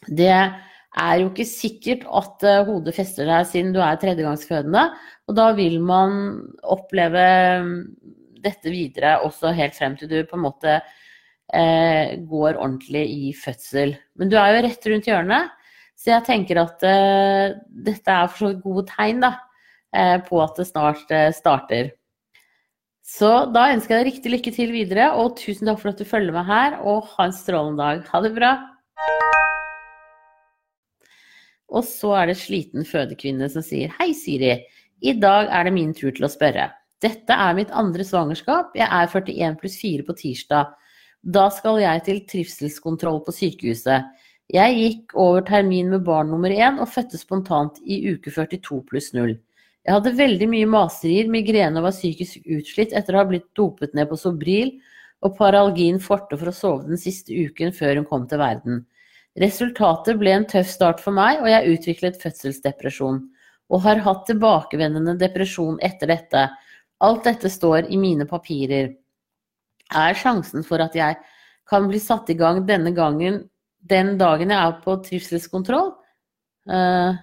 [0.06, 4.86] Det er jo ikke sikkert at uh, hodet fester seg siden du er tredjegangsfødende.
[5.28, 6.14] Og da vil man
[6.62, 7.24] oppleve
[8.44, 13.96] dette videre også helt frem til du på en måte eh, går ordentlig i fødsel.
[14.18, 15.54] Men du er jo rett rundt hjørnet,
[15.98, 19.36] så jeg tenker at eh, dette er for så vidt gode tegn da,
[20.28, 21.94] på at det snart starter.
[23.08, 26.04] Så da ønsker jeg deg riktig lykke til videre, og tusen takk for at du
[26.04, 28.02] følger meg her, og ha en strålende dag.
[28.10, 28.50] Ha det bra.
[31.68, 34.54] Og så er det sliten fødekvinne som sier Hei, Siri.
[35.04, 36.68] I dag er det min tur til å spørre.
[37.02, 38.72] Dette er mitt andre svangerskap.
[38.78, 40.72] Jeg er 41 pluss 4 på tirsdag.
[41.22, 44.08] Da skal jeg til trivselskontroll på sykehuset.
[44.48, 49.12] Jeg gikk over termin med barn nummer én og fødte spontant i uke 42 pluss
[49.12, 49.34] 0.
[49.84, 53.94] Jeg hadde veldig mye maserier, migrene og var psykisk utslitt etter å ha blitt dopet
[53.96, 54.74] ned på Sobril
[55.24, 58.82] og Paralgin forte for å sove den siste uken før hun kom til verden.
[59.38, 63.20] Resultatet ble en tøff start for meg, og jeg utviklet fødselsdepresjon.
[63.68, 66.46] Og har hatt tilbakevendende depresjon etter dette.
[67.04, 68.92] Alt dette står i mine papirer.
[69.94, 71.16] Er sjansen for at jeg
[71.68, 73.42] kan bli satt i gang denne gangen
[73.88, 75.92] den dagen jeg er på trivselskontroll?
[76.68, 77.14] Uh,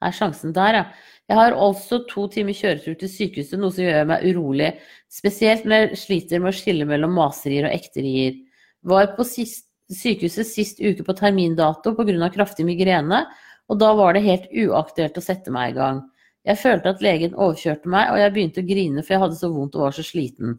[0.00, 0.84] er sjansen der, ja.
[1.30, 4.70] Jeg har også to timer kjøretur til sykehuset, noe som gjør meg urolig.
[5.10, 8.40] Spesielt når jeg sliter med å skille mellom maserier og ekterier.
[8.82, 12.30] Var på sist sykehuset sist uke på termindato pga.
[12.30, 13.26] kraftig migrene,
[13.68, 16.02] og da var det helt uaktuelt å sette meg i gang.
[16.48, 19.50] Jeg følte at legen overkjørte meg, og jeg begynte å grine for jeg hadde så
[19.52, 20.56] vondt og var så sliten.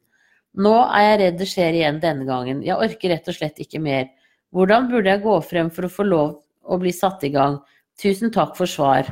[0.61, 2.61] Nå er jeg redd det skjer igjen denne gangen.
[2.65, 4.09] Jeg orker rett og slett ikke mer.
[4.51, 6.31] Hvordan burde jeg gå frem for å få lov
[6.67, 7.61] å bli satt i gang?
[8.01, 9.07] Tusen takk for svar.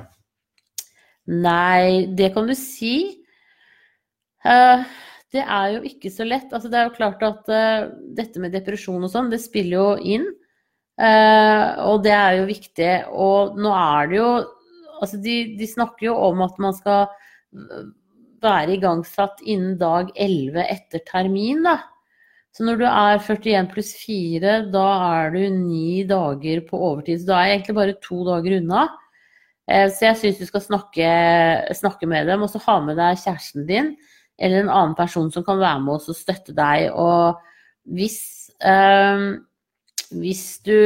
[1.30, 3.22] Nei, det kan du si.
[4.44, 4.84] Uh,
[5.32, 6.52] det er jo ikke så lett.
[6.52, 10.16] Altså, det er jo klart at uh, dette med depresjon og sånn, det spiller jo
[10.18, 10.28] inn.
[11.00, 12.94] Uh, og det er jo viktig.
[13.16, 14.32] Og nå er det jo
[15.00, 17.08] Altså, de, de, snakker jo om at man skal
[18.44, 21.80] være igangsatt innen dag 11 etter termin, da.
[22.56, 24.86] Så når du er 41 pluss 4, da
[25.22, 27.22] er du ni dager på overtid.
[27.22, 28.86] Så da er jeg egentlig bare to dager unna.
[29.70, 31.10] Eh, så jeg syns du skal snakke,
[31.78, 33.94] snakke, med dem, og så ha med deg kjæresten din
[34.40, 36.90] eller en annen person som kan være med oss og støtte deg.
[36.96, 37.40] Og
[37.92, 39.36] hvis, øh,
[40.18, 40.80] hvis du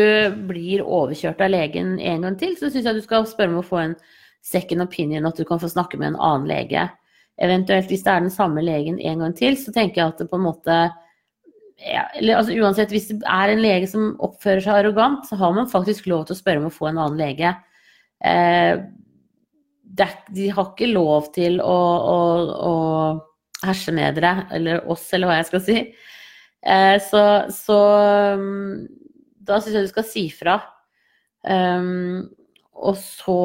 [0.49, 3.67] blir overkjørt av legen en gang til, så syns jeg du skal spørre om å
[3.67, 3.95] få en
[4.43, 6.87] second opinion, at du kan få snakke med en annen lege.
[7.41, 10.29] Eventuelt hvis det er den samme legen en gang til, så tenker jeg at det
[10.31, 10.79] på en måte
[11.83, 15.55] ja, eller, altså, Uansett, hvis det er en lege som oppfører seg arrogant, så har
[15.55, 17.55] man faktisk lov til å spørre om å få en annen lege.
[18.23, 18.83] Eh,
[19.83, 21.79] det, de har ikke lov til å,
[22.13, 22.19] å,
[22.69, 25.79] å herse med dere, eller oss, eller hva jeg skal si.
[26.63, 27.79] Eh, så, så
[29.43, 30.57] da syns jeg du skal si fra.
[31.43, 32.29] Um,
[32.73, 33.39] og så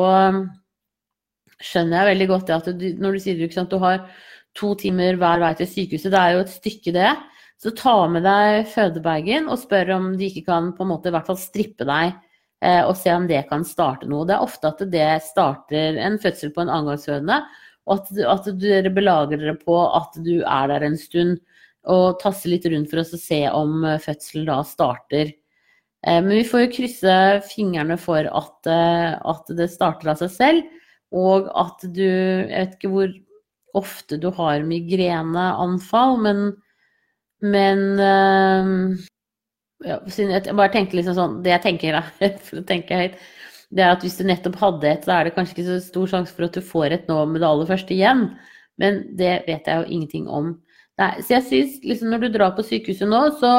[1.59, 4.05] skjønner jeg veldig godt det at du, når du sier at du har
[4.59, 7.11] to timer hver vei til sykehuset, det er jo et stykke det.
[7.59, 11.15] Så ta med deg fødebagen og spør om de ikke kan på en måte i
[11.15, 12.13] hvert fall strippe deg
[12.63, 14.27] eh, og se om det kan starte noe.
[14.29, 17.41] Det er ofte at det starter en fødsel på en annengangsfødende,
[17.89, 21.41] og at, at, dere belager dere på at du er der en stund
[21.89, 25.33] og tasser litt rundt for å se om fødselen da starter.
[26.07, 27.15] Eh, men vi får jo krysse
[27.49, 30.77] fingrene for at, eh, at det starter av seg selv,
[31.09, 33.13] og at du Jeg vet ikke hvor
[33.79, 36.43] ofte du har migreneanfall, men
[37.41, 38.99] men uh,
[39.87, 43.19] ja, jeg bare tenker liksom sånn Det jeg tenker, da, for å tenke høyt,
[43.71, 46.11] det er at hvis du nettopp hadde et, så er det kanskje ikke så stor
[46.15, 48.25] sjanse for at du får et nå med det aller første igjen.
[48.81, 50.55] Men det vet jeg jo ingenting om.
[50.99, 53.53] Nei, så jeg syns liksom når du drar på sykehuset nå, så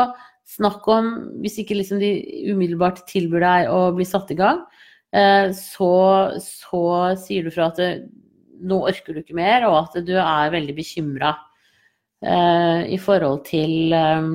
[0.50, 1.10] snakk om
[1.44, 2.14] Hvis ikke liksom de
[2.50, 4.64] umiddelbart tilbyr deg å bli satt i gang,
[5.16, 5.94] uh, så,
[6.42, 6.84] så
[7.22, 7.92] sier du fra at det,
[8.60, 11.36] nå orker du ikke mer, og at du er veldig bekymra.
[12.20, 14.26] Eh, i forhold til eh,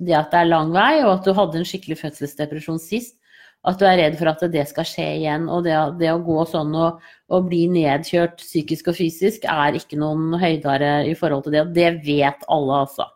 [0.00, 3.18] det at det er lang vei, og at du hadde en skikkelig fødselsdepresjon sist.
[3.66, 5.48] At du er redd for at det skal skje igjen.
[5.50, 9.98] Og det, det å gå sånn og, og, bli nedkjørt psykisk og fysisk er ikke
[9.98, 11.64] noen høydere i forhold til det.
[11.66, 13.08] Og det vet alle, altså.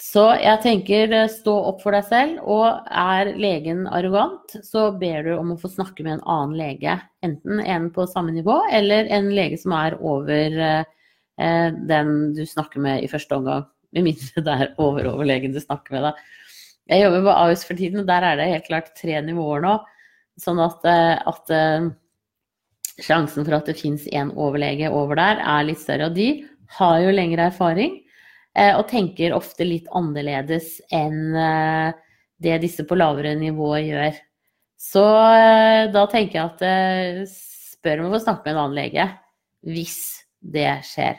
[0.00, 5.26] Så jeg tenker eh, stå opp for deg selv, og er legen arrogant, så ber
[5.26, 6.98] du om å få snakke med en annen lege.
[7.24, 10.84] Enten en på samme nivå, eller en lege som er over
[11.40, 13.66] Eh, den du snakker med i første omgang.
[13.94, 16.14] Med mindre det er overoverlegen du snakker med, da.
[16.90, 19.74] Jeg jobber på Ahus for tiden, og der er det helt klart tre nivåer nå.
[20.40, 21.90] Sånn at, eh, at eh,
[23.02, 26.10] sjansen for at det fins én overlege over der, er litt større.
[26.10, 26.44] Og de
[26.78, 28.00] har jo lengre erfaring
[28.54, 31.34] og tenker ofte litt annerledes enn
[32.38, 34.14] det disse på lavere nivå gjør.
[34.78, 35.02] Så
[35.90, 37.34] da tenker jeg at
[37.84, 39.08] spør om å få snakke med en annen lege
[39.66, 39.98] hvis
[40.40, 41.18] det skjer.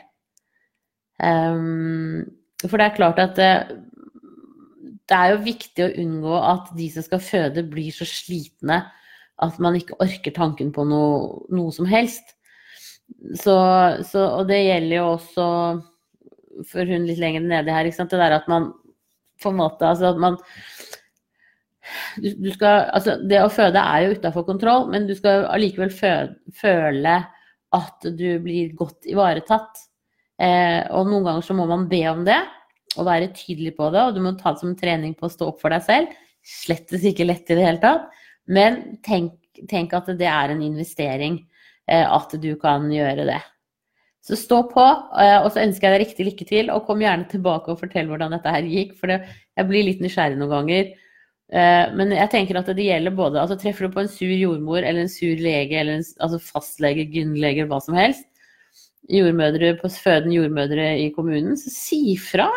[1.22, 2.26] Um,
[2.64, 7.22] for det er klart at det, er jo viktig å unngå at de som skal
[7.22, 8.82] føde, blir så slitne
[9.44, 12.34] at man ikke orker tanken på noe, noe som helst.
[13.38, 13.54] Så,
[14.08, 15.48] så, og det gjelder jo også
[16.64, 18.12] for hun litt lenger nede her, ikke sant?
[18.14, 18.70] det der at man
[19.42, 20.38] på en måte Altså at man
[22.16, 25.92] du, du skal, altså Det å føde er jo utafor kontroll, men du skal allikevel
[25.94, 27.16] føle
[27.76, 29.82] at du blir godt ivaretatt.
[30.42, 32.38] Eh, og noen ganger så må man be om det
[32.96, 35.50] og være tydelig på det, og du må ta det som trening på å stå
[35.50, 36.14] opp for deg selv.
[36.46, 38.08] Slettes ikke lett i det hele tatt,
[38.48, 39.34] men tenk,
[39.68, 41.40] tenk at det er en investering
[41.90, 43.42] eh, at du kan gjøre det.
[44.26, 44.84] Så stå på,
[45.22, 48.08] eh, og så ønsker jeg deg riktig lykke til, og kom gjerne tilbake og fortell
[48.10, 49.20] hvordan dette her gikk, for det,
[49.54, 50.88] jeg blir litt nysgjerrig noen ganger.
[51.54, 54.80] Eh, men jeg tenker at det gjelder både altså Treffer du på en sur jordmor
[54.80, 58.26] eller en sur lege eller en altså fastlege, gynlege, hva som helst,
[59.06, 62.48] jordmødre på føden jordmødre i kommunen, så si fra.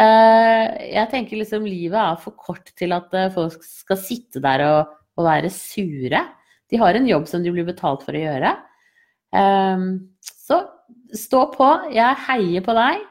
[0.00, 0.64] Eh,
[0.94, 5.28] jeg tenker liksom livet er for kort til at folk skal sitte der og, og
[5.28, 6.24] være sure.
[6.72, 8.56] De har en jobb som de blir betalt for å gjøre.
[10.50, 10.58] Så
[11.14, 11.68] stå på.
[11.94, 13.06] Jeg heier på deg.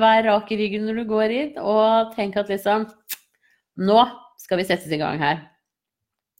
[0.00, 2.86] Vær rak i ryggen når du går inn, og tenk at liksom
[3.80, 4.00] nå
[4.40, 5.40] skal vi settes i gang her.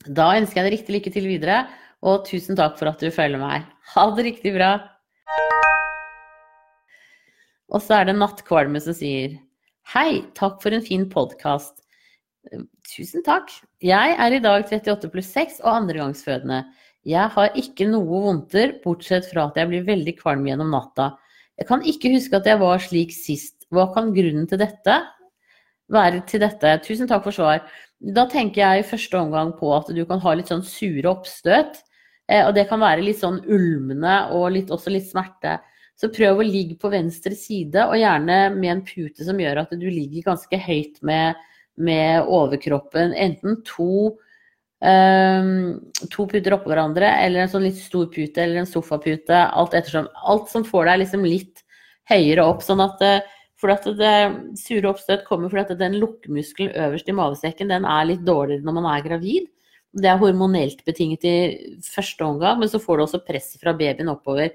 [0.05, 1.63] Da ønsker jeg deg riktig lykke til videre,
[2.05, 3.65] og tusen takk for at du følger meg.
[3.95, 4.75] Ha det riktig bra.
[7.73, 9.39] Og så er det Nattkvalme som sier
[9.93, 11.81] Hei, takk for en fin podkast.
[12.93, 13.51] Tusen takk.
[13.85, 16.63] Jeg er i dag 38 pluss 6 og andregangsfødende.
[17.05, 21.11] Jeg har ikke noe vondter, bortsett fra at jeg blir veldig kvalm gjennom natta.
[21.55, 23.67] Jeg kan ikke huske at jeg var slik sist.
[23.73, 24.97] Hva kan grunnen til dette
[25.91, 26.77] være til dette.
[26.85, 27.61] Tusen takk for svar.
[27.99, 31.79] Da tenker jeg i første omgang på at du kan ha litt sånn sure oppstøt.
[32.27, 35.59] Eh, og det kan være litt sånn ulmende og litt, også litt smerte.
[35.95, 39.75] Så prøv å ligge på venstre side, og gjerne med en pute som gjør at
[39.79, 41.37] du ligger ganske høyt med,
[41.79, 43.13] med overkroppen.
[43.15, 44.17] Enten to,
[44.83, 45.79] um,
[46.11, 49.45] to puter oppå hverandre, eller en sånn litt stor pute, eller en sofapute.
[49.45, 50.09] Alt ettersom.
[50.27, 51.63] Alt som får deg liksom litt
[52.11, 52.63] høyere opp.
[52.63, 53.15] sånn at det,
[53.59, 54.15] for at det
[54.59, 58.77] sure oppstøt kommer fordi at den lukkemuskelen øverst i mavesekken den er litt dårligere når
[58.79, 59.51] man er gravid.
[59.95, 61.35] Det er hormonelt betinget i
[61.87, 64.51] første omgang, men så får du også press fra babyen oppover.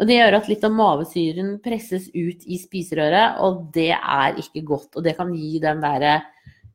[0.00, 4.62] Og Det gjør at litt av mavesyren presses ut i spiserøret, og det er ikke
[4.64, 4.94] godt.
[4.96, 6.20] Og det kan gi den derre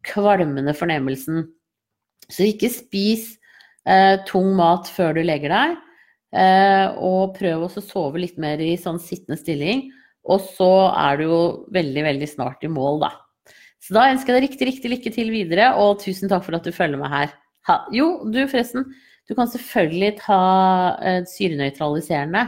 [0.05, 1.47] kvalmende fornemmelsen.
[2.25, 3.35] Så ikke spis
[3.87, 5.77] eh, tung mat før du legger deg,
[6.35, 9.87] eh, og prøv å sove litt mer i sånn sittende stilling.
[10.27, 11.41] Og så er du jo
[11.75, 13.13] veldig, veldig snart i mål, da.
[13.83, 16.65] Så da ønsker jeg deg riktig, riktig lykke til videre, og tusen takk for at
[16.67, 17.31] du følger med her.
[17.69, 18.87] Ha, jo, du forresten,
[19.27, 20.41] du kan selvfølgelig ta
[21.03, 22.45] eh, syrenøytraliserende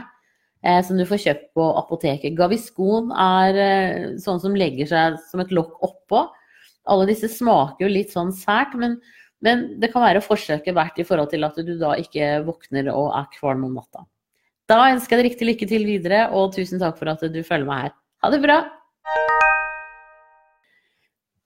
[0.64, 2.36] eh, som du får kjøpt på apoteket.
[2.38, 6.26] Gaviscon er eh, sånn som legger seg som et lokk oppå.
[6.90, 8.98] Alle disse smaker jo litt sånn sært, men,
[9.44, 13.12] men det kan være forsøket verdt i forhold til at du da ikke våkner og
[13.16, 14.04] er kvalm om natta.
[14.70, 17.66] Da ønsker jeg deg riktig lykke til videre, og tusen takk for at du følger
[17.66, 17.94] meg her.
[18.22, 18.60] Ha det bra!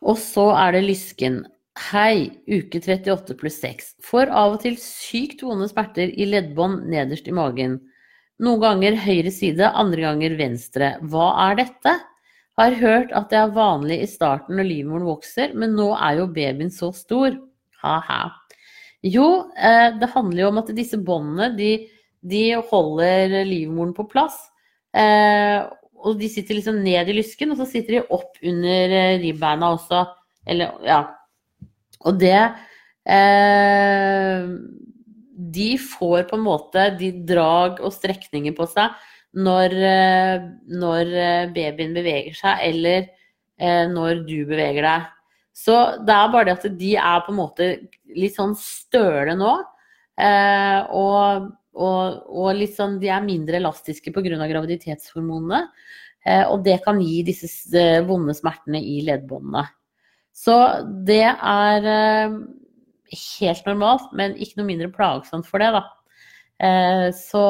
[0.04, 1.44] Og så er det lysken.
[1.88, 3.94] Hei, uke 38 pluss 6.
[4.04, 7.78] Får av og til sykt vonde smerter i leddbånd nederst i magen.
[8.42, 10.92] Noen ganger høyre side, andre ganger venstre.
[11.08, 11.96] Hva er dette?
[12.60, 16.28] Har hørt at det er vanlig i starten når livmoren vokser, men nå er jo
[16.36, 17.34] babyen så stor.
[17.84, 18.22] Ha-ha.
[19.04, 21.72] Jo, eh, det handler jo om at disse båndene, de,
[22.24, 24.38] de holder livmoren på plass.
[24.96, 25.60] Eh,
[26.04, 29.74] og de sitter liksom ned i lysken, og så sitter de opp under eh, ribbeina
[29.76, 30.06] også.
[30.48, 31.02] Eller, ja,
[32.04, 32.38] og det
[35.54, 38.92] De får på en måte de drag og strekninger på seg
[39.36, 39.74] når,
[40.72, 41.12] når
[41.52, 43.08] babyen beveger seg, eller
[43.92, 45.13] når du beveger deg.
[45.54, 47.68] Så det er bare det at de er på en måte
[48.18, 49.52] litt sånn støle nå.
[50.18, 51.46] Eh, og,
[51.78, 54.34] og, og, litt sånn, de er mindre elastiske pga.
[54.50, 55.62] graviditetshormonene.
[56.24, 59.66] Eh, og det kan gi disse vonde smertene i leddbåndene.
[60.34, 60.56] Så
[61.06, 62.38] det er eh,
[63.38, 65.84] helt normalt, men ikke noe mindre plagsomt for det, da.
[66.64, 67.44] Eh, så,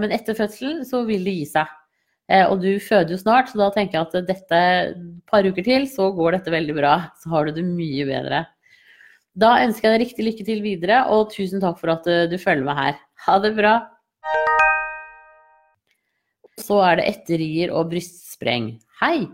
[0.00, 1.76] men etter fødselen så vil det gi seg.
[2.28, 4.62] Eh, og du føder jo snart, så da tenker jeg at dette
[5.28, 6.94] par uker til, så går dette veldig bra.
[7.20, 8.44] Så har du det mye bedre.
[9.38, 12.66] Da ønsker jeg deg riktig lykke til videre, og tusen takk for at du følger
[12.66, 12.98] med her.
[13.26, 13.74] Ha det bra.
[16.58, 18.74] Så er det etterier og brystspreng.
[19.00, 19.28] Hei!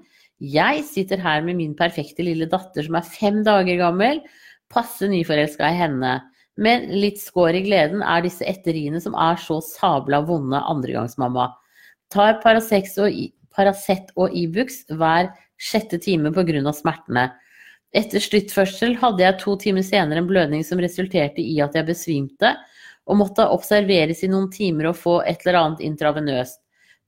[0.44, 4.20] Jeg sitter her med min perfekte lille datter som er fem dager gammel,
[4.68, 6.14] passe nyforelska i henne.
[6.60, 11.48] Men litt skår i gleden er disse etteriene som er så sabla vonde andregangsmamma.
[12.14, 16.72] Tar Paracet og Ibux e hver sjette time pga.
[16.72, 17.32] smertene.
[17.94, 22.54] Etter sluttførsel hadde jeg to timer senere en blødning som resulterte i at jeg besvimte,
[23.06, 26.60] og måtte observeres i noen timer og få et eller annet intravenøst.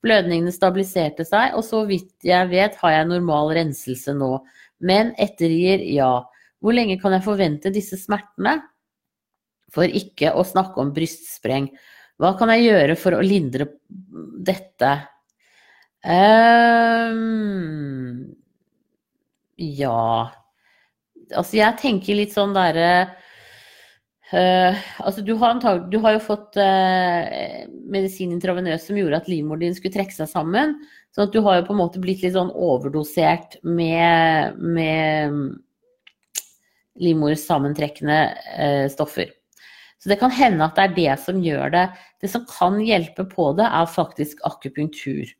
[0.04, 4.36] Blødningene stabiliserte seg, og så vidt jeg vet har jeg normal renselse nå.
[4.78, 6.26] Men ettergir ja.
[6.60, 8.60] Hvor lenge kan jeg forvente disse smertene?
[9.74, 11.70] For ikke å snakke om brystspreng.
[12.16, 13.68] Hva kan jeg gjøre for å lindre
[14.46, 14.92] dette?
[16.06, 17.18] Um,
[19.58, 20.30] ja
[21.34, 23.16] Altså, jeg tenker litt sånn derre
[24.26, 24.74] Uh,
[25.06, 29.76] altså du har, du har, jo fått uh, medisin intravenøs som gjorde at livmoren din
[29.76, 30.74] skulle trekke seg sammen.
[31.14, 35.38] Sånn at du har jo på en måte blitt litt sånn overdosert med, med
[36.98, 39.30] livmorsammentrekkende uh, stoffer.
[40.06, 41.82] Så det kan hende at det er det som gjør det.
[42.22, 45.32] Det som kan hjelpe på det, er faktisk akupunktur.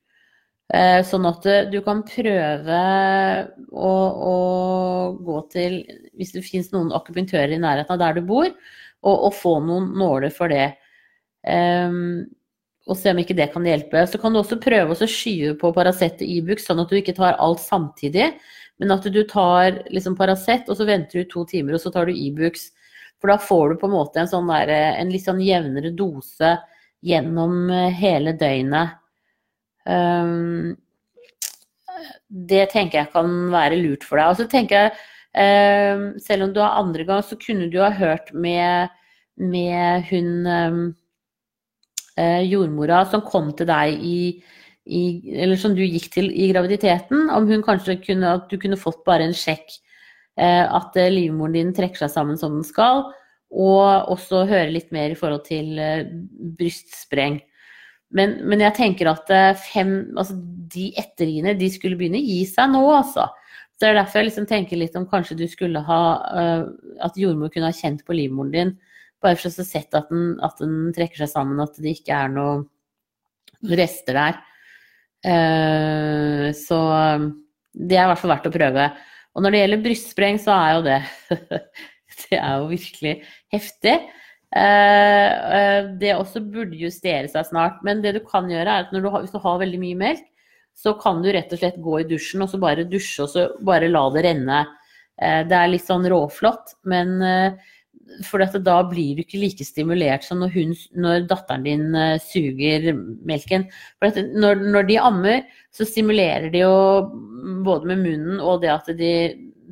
[1.07, 2.79] Sånn at du kan prøve
[3.71, 3.91] å,
[4.27, 4.33] å,
[5.23, 5.77] gå til
[6.19, 8.49] Hvis det finnes noen akupunktører i nærheten av der du bor,
[9.07, 10.73] og, og få noen nåler for det.
[11.47, 12.27] Um,
[12.91, 14.03] og se om ikke det kan hjelpe.
[14.11, 17.15] Så kan du også prøve å skyve på Paracet og Ibux, sånn at du ikke
[17.15, 18.33] tar alt samtidig.
[18.83, 22.11] Men at du tar liksom Paracet, og så venter du to timer, og så tar
[22.11, 22.73] du Ibux.
[23.21, 26.57] For da får du på en måte en, sånn der, en litt sånn jevnere dose
[27.07, 28.99] gjennom hele døgnet.
[29.87, 30.75] Um,
[32.27, 34.33] det tenker jeg kan være lurt for deg.
[34.33, 34.93] Og så tenker jeg,
[35.39, 38.93] um, selv om du har andre gang, så kunne du ha hørt med,
[39.39, 40.85] med hun um,
[42.19, 44.21] uh, jordmora som kom til deg i,
[44.87, 45.03] i,
[45.35, 49.05] Eller som du gikk til i graviditeten, om hun kanskje kunne At du kunne fått
[49.07, 49.79] bare en sjekk.
[50.37, 53.07] Uh, at uh, livmoren din trekker seg sammen som den skal.
[53.57, 55.79] Og også høre litt mer i forhold til
[56.59, 57.39] brystspreng.
[58.15, 60.37] Men, men jeg tenker at eh, fem, altså
[60.73, 63.27] de etterriene de skulle begynne å gi seg nå, altså.
[63.75, 65.99] Så det er derfor jeg liksom tenker litt om kanskje du skulle ha
[67.05, 68.71] At jordmor kunne ha kjent på livmoren din,
[69.21, 72.33] bare for å sett at den, at den, trekker seg sammen, at det ikke er
[72.33, 72.65] noen
[73.77, 74.39] rester der.
[76.57, 76.79] Så
[77.77, 78.89] det er i hvert fall verdt å prøve.
[79.37, 81.01] Og når det gjelder brystspreng, så er jo det
[82.27, 83.13] Det er jo virkelig
[83.53, 83.99] heftig.
[84.57, 87.83] Uh, det også burde justere seg snart.
[87.85, 90.25] Men det du kan gjøre, er at du har, hvis du har veldig mye melk,
[90.77, 93.45] så kan du rett og slett gå i dusjen og så bare dusje og så
[93.65, 94.63] bare la det renne.
[95.21, 97.15] Uh, det er litt sånn råflott, men
[98.25, 101.85] for da blir du ikke like stimulert som når, hun, når datteren din
[102.23, 102.93] suger
[103.27, 103.67] melken.
[103.99, 105.43] For når, når, de ammer,
[105.75, 106.77] så stimulerer de jo
[107.67, 109.13] både med munnen og det at de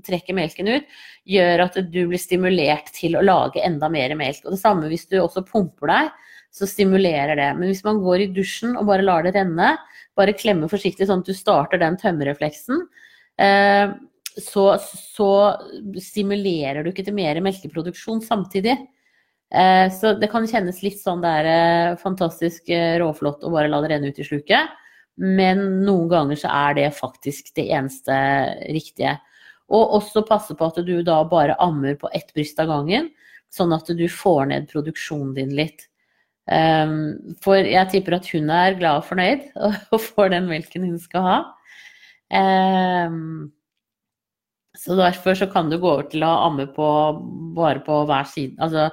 [0.05, 0.95] trekker melken ut,
[1.29, 4.43] gjør at du blir stimulert til å lage enda mer melk.
[4.45, 6.11] Og det samme hvis du også pumper deg,
[6.55, 7.51] så stimulerer det.
[7.59, 9.75] Men hvis man går i dusjen og bare lar det renne,
[10.19, 12.85] bare klemmer forsiktig sånn at du starter den tømmerrefleksen,
[13.43, 13.95] eh,
[14.41, 15.31] så, så,
[16.03, 18.77] stimulerer du ikke til mer melkeproduksjon samtidig.
[19.55, 22.73] Eh, så det kan kjennes litt sånn det er eh, fantastisk
[23.03, 24.75] råflott å bare la det renne ut i sluket.
[25.21, 28.15] Men noen ganger så er det faktisk det eneste
[28.75, 29.17] riktige.
[29.71, 33.13] Og også passe på at du da bare ammer på ett bryst av gangen,
[33.55, 35.87] sånn at du får ned produksjonen din litt.
[36.45, 39.47] For jeg tipper at hun er glad og fornøyd
[39.95, 41.39] og får den melken hun skal ha.
[42.35, 43.53] Um,
[44.75, 46.87] så derfor så kan du gå over til å amme på
[47.57, 48.89] bare på hver side, altså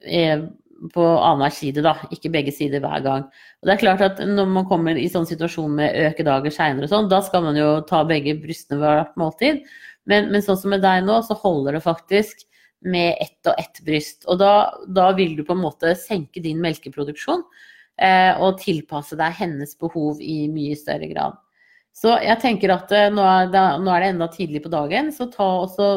[0.00, 0.44] eh,
[0.90, 3.26] på annenhver side, da, ikke begge sider hver gang.
[3.60, 7.10] Og det er klart at Når man kommer i sånn situasjon med økedager seinere, sånn,
[7.12, 9.62] da skal man jo ta begge brystene hvert måltid.
[10.10, 12.42] Men, men, sånn som med deg nå, så holder det faktisk
[12.82, 14.24] med ett og ett bryst.
[14.26, 17.44] Og da, da vil du på en måte senke din melkeproduksjon
[18.02, 21.38] eh, og tilpasse deg hennes behov i mye større grad.
[21.96, 25.90] Så jeg tenker at eh, nå, er det, enda tidlig på dagen, så ta, også,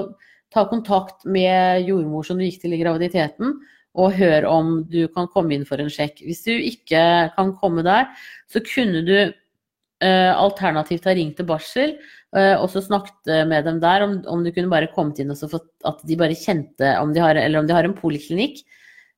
[0.54, 3.56] ta kontakt med jordmor som du gikk til i graviditeten,
[3.96, 6.20] og hør om du kan komme inn for en sjekk.
[6.28, 8.10] Hvis du ikke kan komme der,
[8.52, 11.96] så kunne du eh, alternativt ha ringt til barsel
[12.36, 15.38] Uh, og så snakket med dem der om, om, du kunne bare kommet inn og
[15.39, 18.60] så fått at de bare kjente om de har, eller om de har en poliklinikk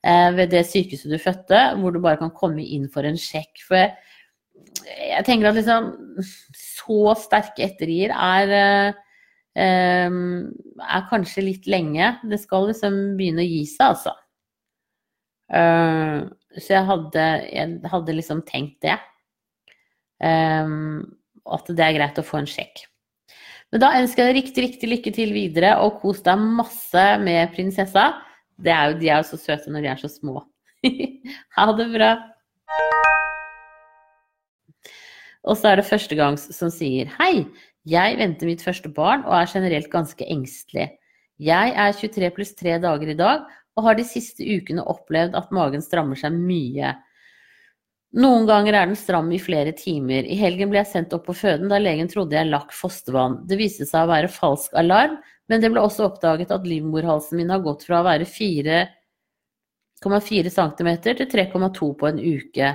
[0.05, 3.63] uh, ved det sykehuset du fødte, hvor du bare kan komme inn for en sjekk.
[3.65, 3.95] For jeg,
[4.87, 5.91] jeg tenker at liksom
[6.55, 9.03] så sterke ettergir er uh,
[9.57, 12.11] er kanskje litt lenge.
[12.29, 14.13] Det skal liksom begynne å gi seg, altså.
[15.47, 18.99] så jeg hadde, jeg hadde, liksom tenkt det.
[20.21, 22.83] at det er greit å få en sjekk.
[23.71, 27.51] Men da ønsker jeg deg riktig, riktig lykke til videre, og kos deg masse med
[27.55, 28.11] prinsessa.
[28.63, 30.45] Er jo, de er jo så søte når de er så små.
[31.57, 32.11] ha det bra.
[35.45, 37.45] Og så er det førstegangs som sier Hei,
[37.87, 40.89] jeg venter mitt første barn og er generelt ganske engstelig.
[41.37, 43.45] Jeg er 23 pluss 3 dager i dag
[43.77, 46.95] og har de siste ukene opplevd at magen strammer seg mye.
[48.17, 50.25] Noen ganger er den stram i flere timer.
[50.25, 53.47] I helgen ble jeg sendt opp på føden da legen trodde jeg lakk fostervann.
[53.47, 55.17] Det viste seg å være falsk alarm,
[55.51, 60.89] men det ble også oppdaget at livmorhalsen min har gått fra å være 4,4 cm
[61.03, 62.67] til 3,2 på en uke.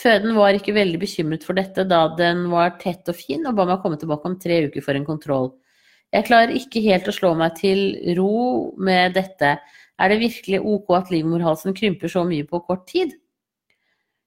[0.00, 3.66] Føden var ikke veldig bekymret for dette da den var tett og fin, og ba
[3.68, 5.52] meg komme tilbake om tre uker for en kontroll.
[6.14, 9.56] Jeg klarer ikke helt å slå meg til ro med dette.
[9.98, 13.14] Er det virkelig ok at livmorhalsen krymper så mye på kort tid?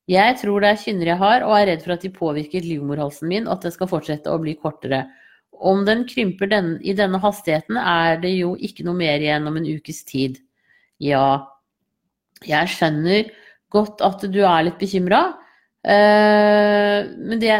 [0.07, 3.27] Jeg tror det er kynner jeg har, og er redd for at de påvirker livmorhalsen
[3.27, 5.03] min, og at det skal fortsette å bli kortere.
[5.51, 9.59] Om den krymper den, i denne hastigheten, er det jo ikke noe mer igjen om
[9.59, 10.39] en ukes tid.
[11.03, 11.43] Ja,
[12.47, 13.27] jeg skjønner
[13.73, 15.35] godt at du er litt bekymra,
[15.87, 17.53] men det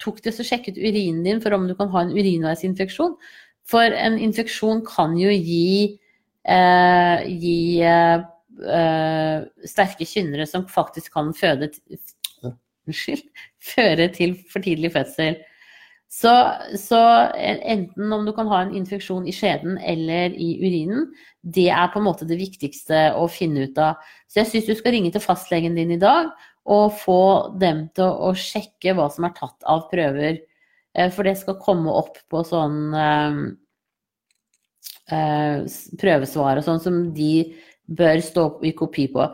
[0.00, 3.16] tok det så sjekket urinen din for om du kan ha en urinveisinfeksjon.
[3.70, 5.98] For en infeksjon kan jo gi,
[6.48, 11.70] eh, gi uh, sterke kynnere som faktisk kan føde
[12.88, 13.22] Unnskyld.
[13.74, 15.38] Føre til for tidlig fødsel.
[16.10, 16.32] Så,
[16.74, 16.98] så,
[17.38, 21.04] enten om du kan ha en infeksjon i skjeden eller i urinen,
[21.46, 24.00] det er på en måte det viktigste å finne ut av.
[24.26, 26.32] Så jeg syns du skal ringe til fastlegen din i dag
[26.68, 27.22] og få
[27.60, 30.42] dem til å sjekke hva som er tatt av prøver.
[30.94, 33.40] Eh, for det skal komme opp på sånn uh,
[35.14, 37.32] uh, prøvesvar og sånn som de
[37.90, 39.26] bør stå i kopi på.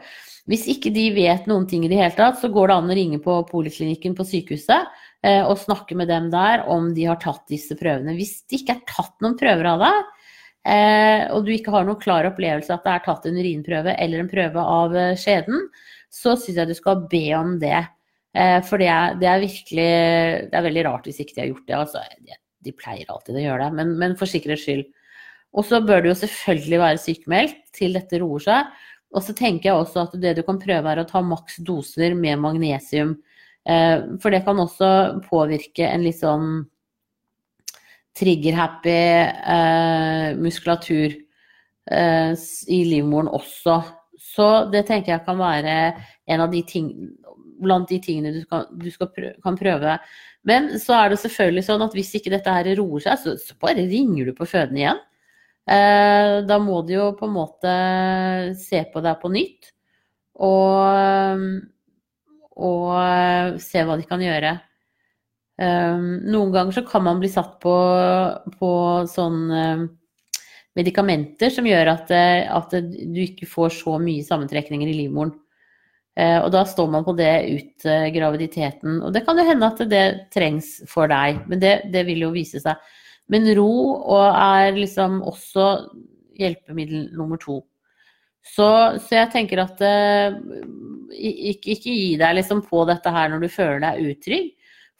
[0.47, 2.97] Hvis ikke de vet noen ting i det hele tatt, så går det an å
[2.97, 4.93] ringe på poliklinikken på sykehuset
[5.27, 8.14] eh, og snakke med dem der om de har tatt disse prøvene.
[8.14, 10.12] Hvis det ikke er tatt noen prøver av deg,
[10.70, 14.22] eh, og du ikke har noen klar opplevelse at det er tatt en urinprøve eller
[14.22, 15.66] en prøve av eh, skjeden,
[16.17, 17.79] så syns jeg du skal be om det.
[18.37, 19.89] Eh, for det er, det er, virkelig
[20.51, 21.79] Det er veldig rart hvis ikke de har gjort det.
[21.79, 24.85] Altså, de, de pleier alltid å gjøre det, men, men for sikkerhets skyld.
[25.57, 28.73] Og så bør du jo selvfølgelig være sykemeldt til dette roer seg.
[29.17, 32.17] Og så tenker jeg også at det du kan prøve er å ta maks doser
[32.19, 33.14] med magnesium.
[33.67, 34.91] Eh, for det kan også
[35.29, 36.67] påvirke en litt sånn
[38.17, 38.99] trigger-happy
[39.53, 41.23] eh, muskulatur
[41.87, 43.77] i livmoren også.
[44.21, 45.77] Så det tenker jeg kan være
[46.27, 46.91] en av de ting,
[47.62, 49.99] blant de tingene du, kan, du prøve, kan, prøve.
[50.47, 53.57] Men så er det selvfølgelig sånn at hvis ikke dette her roer seg, så, så
[53.62, 55.03] bare ringer du på føden igjen.
[55.67, 57.73] Eh, da må de jo på en måte
[58.61, 59.73] se på deg på nytt
[60.39, 61.41] og,
[62.55, 64.53] og se hva de kan gjøre.
[65.57, 67.75] Eh, noen ganger så kan man bli satt på,
[68.61, 68.71] på
[69.11, 69.87] sånn eh,
[70.77, 75.35] medikamenter som gjør at, at, du ikke får så mye sammentrekninger i livmoren.
[76.16, 79.03] Og da står man på det ut graviditeten.
[79.05, 82.31] Og det kan jo hende at det trengs for deg, men det, det vil jo
[82.33, 82.81] vise seg.
[83.33, 83.72] Men ro
[84.31, 85.66] er liksom også
[86.41, 87.61] hjelpemiddel nummer to.
[88.47, 88.66] Så,
[89.03, 90.37] så jeg tenker at uh,
[91.11, 94.53] ikke, ikke, gi deg liksom på dette her når du føler deg utrygg.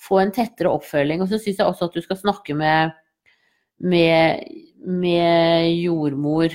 [0.03, 1.23] Få en tettere oppfølging.
[1.23, 2.97] Og så syns jeg også at du skal snakke med,
[3.85, 4.45] med,
[4.87, 6.55] med jordmor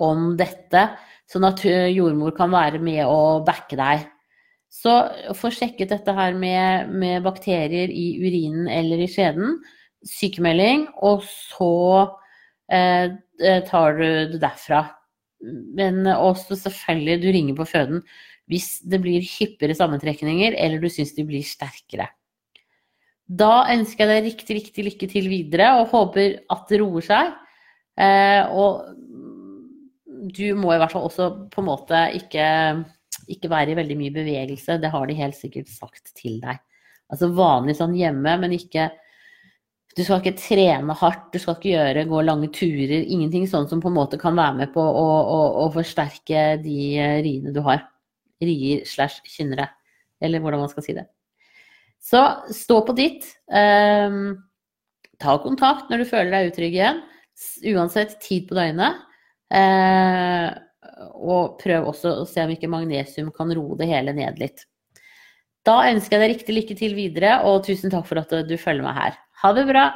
[0.00, 0.86] om dette,
[1.30, 4.06] sånn at jordmor kan være med og backe deg.
[4.70, 4.92] Så
[5.34, 9.58] få sjekket dette her med, med bakterier i urinen eller i skjeden
[10.06, 11.74] sykemelding, og så
[12.72, 13.12] eh,
[13.68, 14.84] tar du det derfra.
[15.40, 18.04] Men også selvfølgelig, du ringer på føden
[18.50, 22.08] hvis det blir hyppigere sammentrekninger, eller du syns de blir sterkere.
[23.30, 27.34] Da ønsker jeg deg riktig, riktig lykke til videre, og håper at det roer seg.
[28.00, 28.88] Eh, og
[30.30, 32.46] du må i hvert fall også på en måte ikke,
[33.30, 34.80] ikke være i veldig mye bevegelse.
[34.82, 36.58] Det har de helt sikkert sagt til deg.
[37.10, 38.90] Altså vanlig sånn hjemme, men ikke
[39.98, 43.00] du skal ikke trene hardt, du skal ikke gjøre, gå lange turer.
[43.02, 46.76] Ingenting sånn som på en måte kan være med på å, å, å forsterke de
[46.98, 47.82] eh, riene du har.
[48.42, 49.66] Rier slash kynnere,
[50.22, 51.08] eller hvordan man skal si det.
[52.00, 52.22] Så
[52.56, 53.26] stå på ditt.
[53.52, 54.40] Um,
[55.20, 57.04] ta kontakt når du føler deg utrygg igjen.
[57.74, 59.04] Uansett tid på døgnet.
[59.52, 60.50] Uh,
[61.20, 64.64] og prøv også å se om ikke magnesium kan roe det hele ned litt.
[65.66, 68.86] Da ønsker jeg deg riktig lykke til videre, og tusen takk for at du følger
[68.86, 69.18] meg her.
[69.42, 69.90] Ha det bra!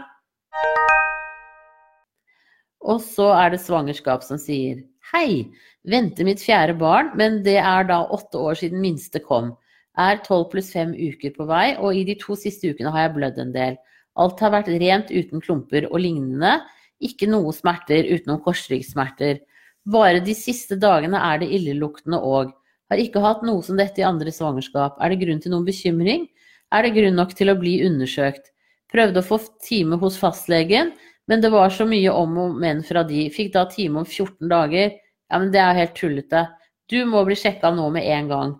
[2.84, 4.82] Og så er det svangerskap som sier
[5.12, 5.48] Hei,
[5.88, 9.54] venter mitt fjerde barn, men det er da åtte år siden minste kom.
[9.94, 13.14] Er tolv pluss 5 uker på vei, og i de to siste ukene har jeg
[13.14, 13.76] blødd en del.
[14.18, 16.56] Alt har vært rent uten klumper og lignende.
[17.02, 19.40] Ikke noe smerter utenom korsryggsmerter.
[19.84, 22.52] Bare de siste dagene er det illeluktende òg.
[22.90, 24.98] Har ikke hatt noe som dette i andre svangerskap.
[25.02, 26.28] Er det grunn til noen bekymring?
[26.74, 28.50] Er det grunn nok til å bli undersøkt?
[28.92, 30.92] Prøvde å få time hos fastlegen,
[31.30, 33.28] men det var så mye om og men fra de.
[33.34, 34.94] Fikk da time om 14 dager.
[35.30, 36.46] Ja, men det er helt tullete.
[36.90, 38.54] Du må bli sjekka nå med en gang.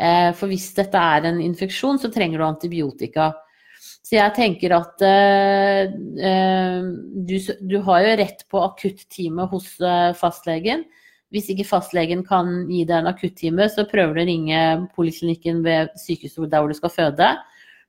[0.00, 3.30] Eh, for hvis dette er en infeksjon, så trenger du antibiotika.
[4.04, 6.90] Så jeg tenker at eh, eh
[7.24, 10.84] du, du, har jo rett på akuttime hos eh, fastlegen.
[11.34, 14.60] Hvis ikke fastlegen kan gi deg en akuttime, så prøver du å ringe
[14.94, 17.32] poliklinikken ved sykehuset der hvor du skal føde.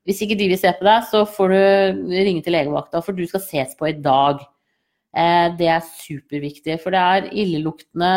[0.05, 3.25] Hvis ikke de vil se på deg, så får du ringe til legevakta, for du
[3.29, 4.41] skal ses på i dag.
[5.15, 8.13] Eh, det er superviktig, for det er illeluktende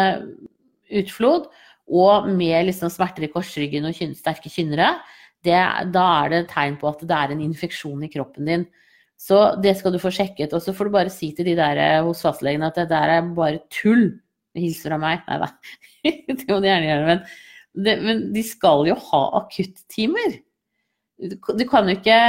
[1.03, 1.49] utflod
[1.89, 4.97] og med liksom smerter i korsryggen og sterke kynnere.
[5.45, 8.67] Da er det tegn på at det er en infeksjon i kroppen din.
[9.19, 10.55] Så det skal du få sjekket.
[10.55, 13.17] Og så får du bare si til de der eh, hos fastlegen at det der
[13.17, 14.13] er bare tull.
[14.59, 15.25] Hilser av meg.
[15.29, 15.49] Nei da,
[16.31, 17.09] det må de gjerne gjøre.
[17.09, 17.25] Men,
[17.87, 20.39] det, men de skal jo ha akuttimer.
[21.19, 22.21] Du kan jo ikke,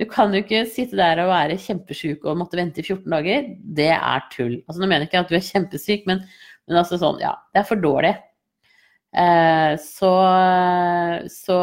[0.00, 3.52] du kan jo ikke sitte der og være kjempesjuk og måtte vente i 14 dager.
[3.80, 4.58] Det er tull.
[4.64, 6.24] Altså, nå mener jeg ikke at du er kjempesyk, men,
[6.68, 8.14] men altså sånn, ja, det er for dårlig.
[9.10, 10.12] Eh, så,
[11.30, 11.58] så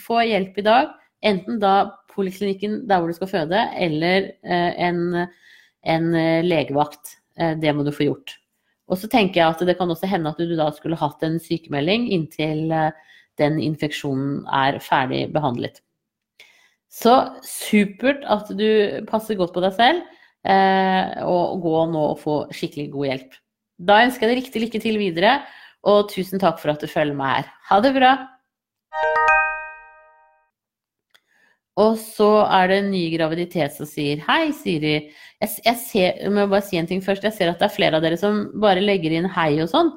[0.00, 0.94] få hjelp i dag.
[1.22, 1.74] Enten da
[2.10, 5.26] poliklinikken der hvor du skal føde, eller eh, en,
[5.86, 6.10] en
[6.46, 7.16] legevakt.
[7.38, 8.34] Eh, det må du få gjort.
[8.90, 11.38] Og så tenker jeg at det kan også hende at du da skulle hatt en
[11.42, 12.72] sykemelding inntil
[13.38, 15.78] den infeksjonen er ferdig behandlet.
[16.90, 17.14] Så
[17.46, 20.02] supert at du passer godt på deg selv,
[21.22, 23.38] og gå nå og få skikkelig god hjelp.
[23.78, 25.36] Da ønsker jeg deg riktig lykke til videre,
[25.88, 27.50] og tusen takk for at du følger meg her.
[27.70, 28.12] Ha det bra!
[31.80, 34.96] Og så er det en ny graviditet som sier Hei, Siri.
[35.40, 37.24] Jeg, jeg, ser, jeg bare si en ting først.
[37.24, 39.92] Jeg ser at det er flere av dere som bare legger inn hei og sånn.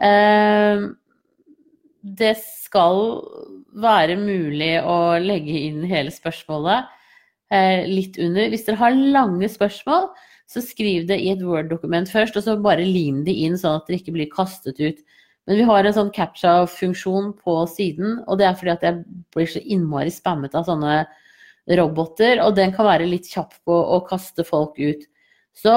[0.00, 0.86] Eh,
[2.16, 3.02] det skal
[3.76, 6.86] være mulig å legge inn hele spørsmålet
[7.52, 8.48] eh, litt under.
[8.52, 10.08] Hvis dere har lange spørsmål,
[10.46, 13.90] så skriv det i et Word-dokument først, og så bare lim det inn sånn at
[13.90, 15.02] det ikke blir kastet ut.
[15.46, 19.02] Men vi har en sånn captcha-funksjon på siden, og det er fordi at jeg
[19.34, 21.04] blir så innmari spammet av sånne
[21.78, 25.06] roboter, og den kan være litt kjapp på å kaste folk ut.
[25.56, 25.72] Så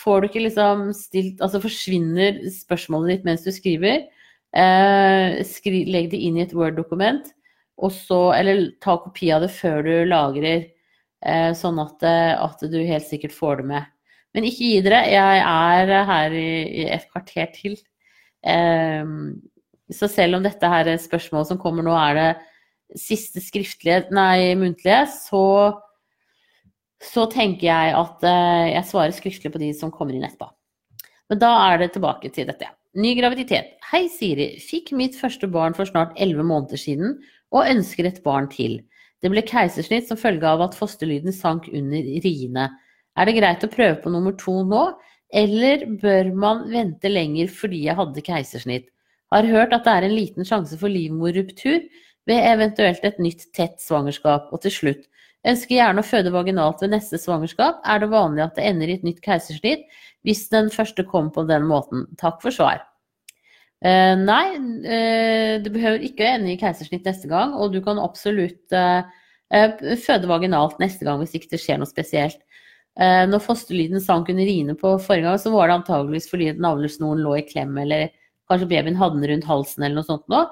[0.00, 4.08] får du ikke liksom stilt Altså forsvinner spørsmålet ditt mens du skriver.
[4.56, 7.28] Eh, skri, legg det inn i et Word-dokument,
[7.78, 10.66] og så Eller ta kopi av det før du lagrer.
[11.22, 13.86] Eh, sånn at, eh, at, du helt sikkert får det med.
[14.34, 15.04] Men ikke gi dere.
[15.10, 16.50] Jeg er her i,
[16.82, 17.78] i et kvarter til.
[18.46, 19.04] Eh,
[19.94, 24.54] så selv om dette her er spørsmål som kommer nå, er det siste skriftlige, nei,
[24.56, 25.44] muntlige, så,
[27.04, 30.50] så tenker jeg at eh, jeg svarer skriftlig på de som kommer inn etterpå.
[31.28, 32.70] Men da er det tilbake til dette.
[32.98, 33.74] Ny graviditet.
[33.90, 34.54] Hei, Siri.
[34.64, 37.18] Fikk mitt første barn for snart elleve måneder siden
[37.52, 38.80] og ønsker et barn til.
[39.20, 42.68] Det ble keisersnitt som følge av at fosterlyden sank under riene.
[43.18, 44.82] Er det greit å prøve på nummer to nå,
[45.34, 48.88] eller bør man vente lenger fordi jeg hadde keisersnitt?
[49.32, 51.82] Har hørt at det er en liten sjanse for livmorruptur
[52.28, 54.48] ved eventuelt et nytt tett svangerskap.
[54.52, 55.06] Og til slutt,
[55.48, 57.82] ønsker gjerne å føde vaginalt ved neste svangerskap.
[57.84, 59.84] Er det vanlig at det ender i et nytt keisersnitt
[60.26, 62.06] hvis den første kom på den måten?
[62.20, 62.82] Takk for svar.
[63.84, 68.00] Uh, nei, uh, du behøver ikke å ende i keisersnitt neste gang, og du kan
[68.02, 69.04] absolutt uh,
[70.02, 72.40] føde vaginalt neste gang hvis ikke det skjer noe spesielt.
[72.98, 77.36] Når fosterlyden sank under riene på forrige gang, så var det antageligvis fordi navlesnoren lå
[77.38, 78.08] i klem, eller
[78.50, 80.48] kanskje babyen hadde den rundt halsen eller noe sånt noe.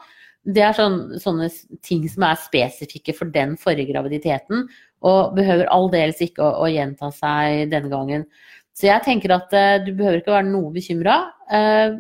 [0.46, 1.48] Det er sånne, sånne
[1.82, 4.68] ting som er spesifikke for den forrige graviditeten,
[5.02, 8.28] og behøver aldeles ikke å, å, gjenta seg denne gangen.
[8.76, 9.50] Så jeg tenker at
[9.82, 11.94] du behøver ikke være noe bekymra Uh,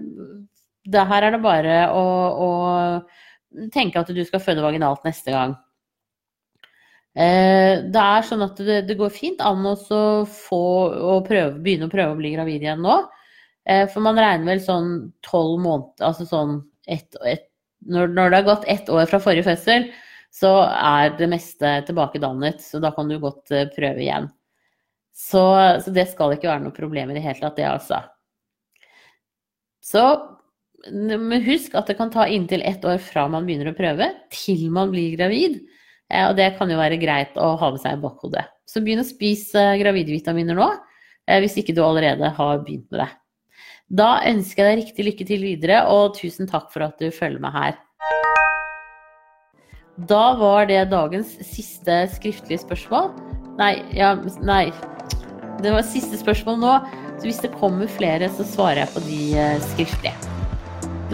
[0.92, 2.02] her er det bare å,
[2.46, 5.56] å tenke at du skal føde vaginalt neste gang.
[7.16, 9.74] Eh, det er sånn at det, det går fint an å
[10.28, 10.62] få
[11.16, 12.98] å prøve, begynne å prøve å bli gravid igjen nå.
[13.64, 14.90] Eh, for man regner vel sånn
[15.26, 17.48] tolv måneder Altså sånn ett ett,
[17.82, 19.88] når, når, det har gått ett år fra forrige fødsel,
[20.30, 22.60] så er det meste tilbakedannet.
[22.62, 24.28] Så da kan du godt eh, prøve igjen.
[25.16, 25.42] Så,
[25.80, 28.02] så det skal ikke være noe problem i det hele tatt, det altså.
[29.80, 30.04] Så
[30.92, 34.68] men husk at det kan ta inntil ett år fra man begynner å prøve, til
[34.74, 35.56] man blir gravid.
[36.12, 38.46] Eh, og det kan jo være greit å ha med seg i bakhodet.
[38.66, 40.68] Så begynn å spise eh, gravidvitaminer nå,
[41.26, 43.10] eh, hvis ikke du allerede har begynt med det.
[43.96, 47.42] Da ønsker jeg deg riktig lykke til videre, og tusen takk for at du følger
[47.42, 47.76] med her.
[50.10, 53.12] Da var det dagens siste skriftlige spørsmål.
[53.56, 54.12] Nei, ja,
[54.44, 54.68] nei.
[55.62, 56.74] Det var siste spørsmål nå.
[57.16, 60.34] Så hvis det kommer flere, så svarer jeg på de skriftlige.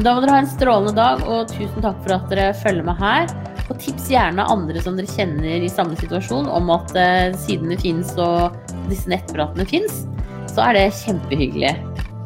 [0.02, 2.98] Da må dere ha en strålende dag, og tusen takk for at dere følger med
[2.98, 3.30] her.
[3.70, 8.14] Og tips gjerne andre som dere kjenner i samme situasjon om at uh, sidene fins
[8.20, 8.56] og
[8.90, 10.04] disse nettpratene fins.
[10.52, 11.76] Så er det kjempehyggelig.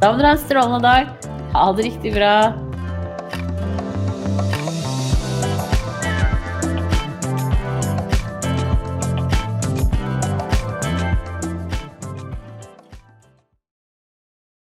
[0.01, 1.33] Da må dere ha en strålende dag.
[1.57, 2.33] Ha det riktig bra.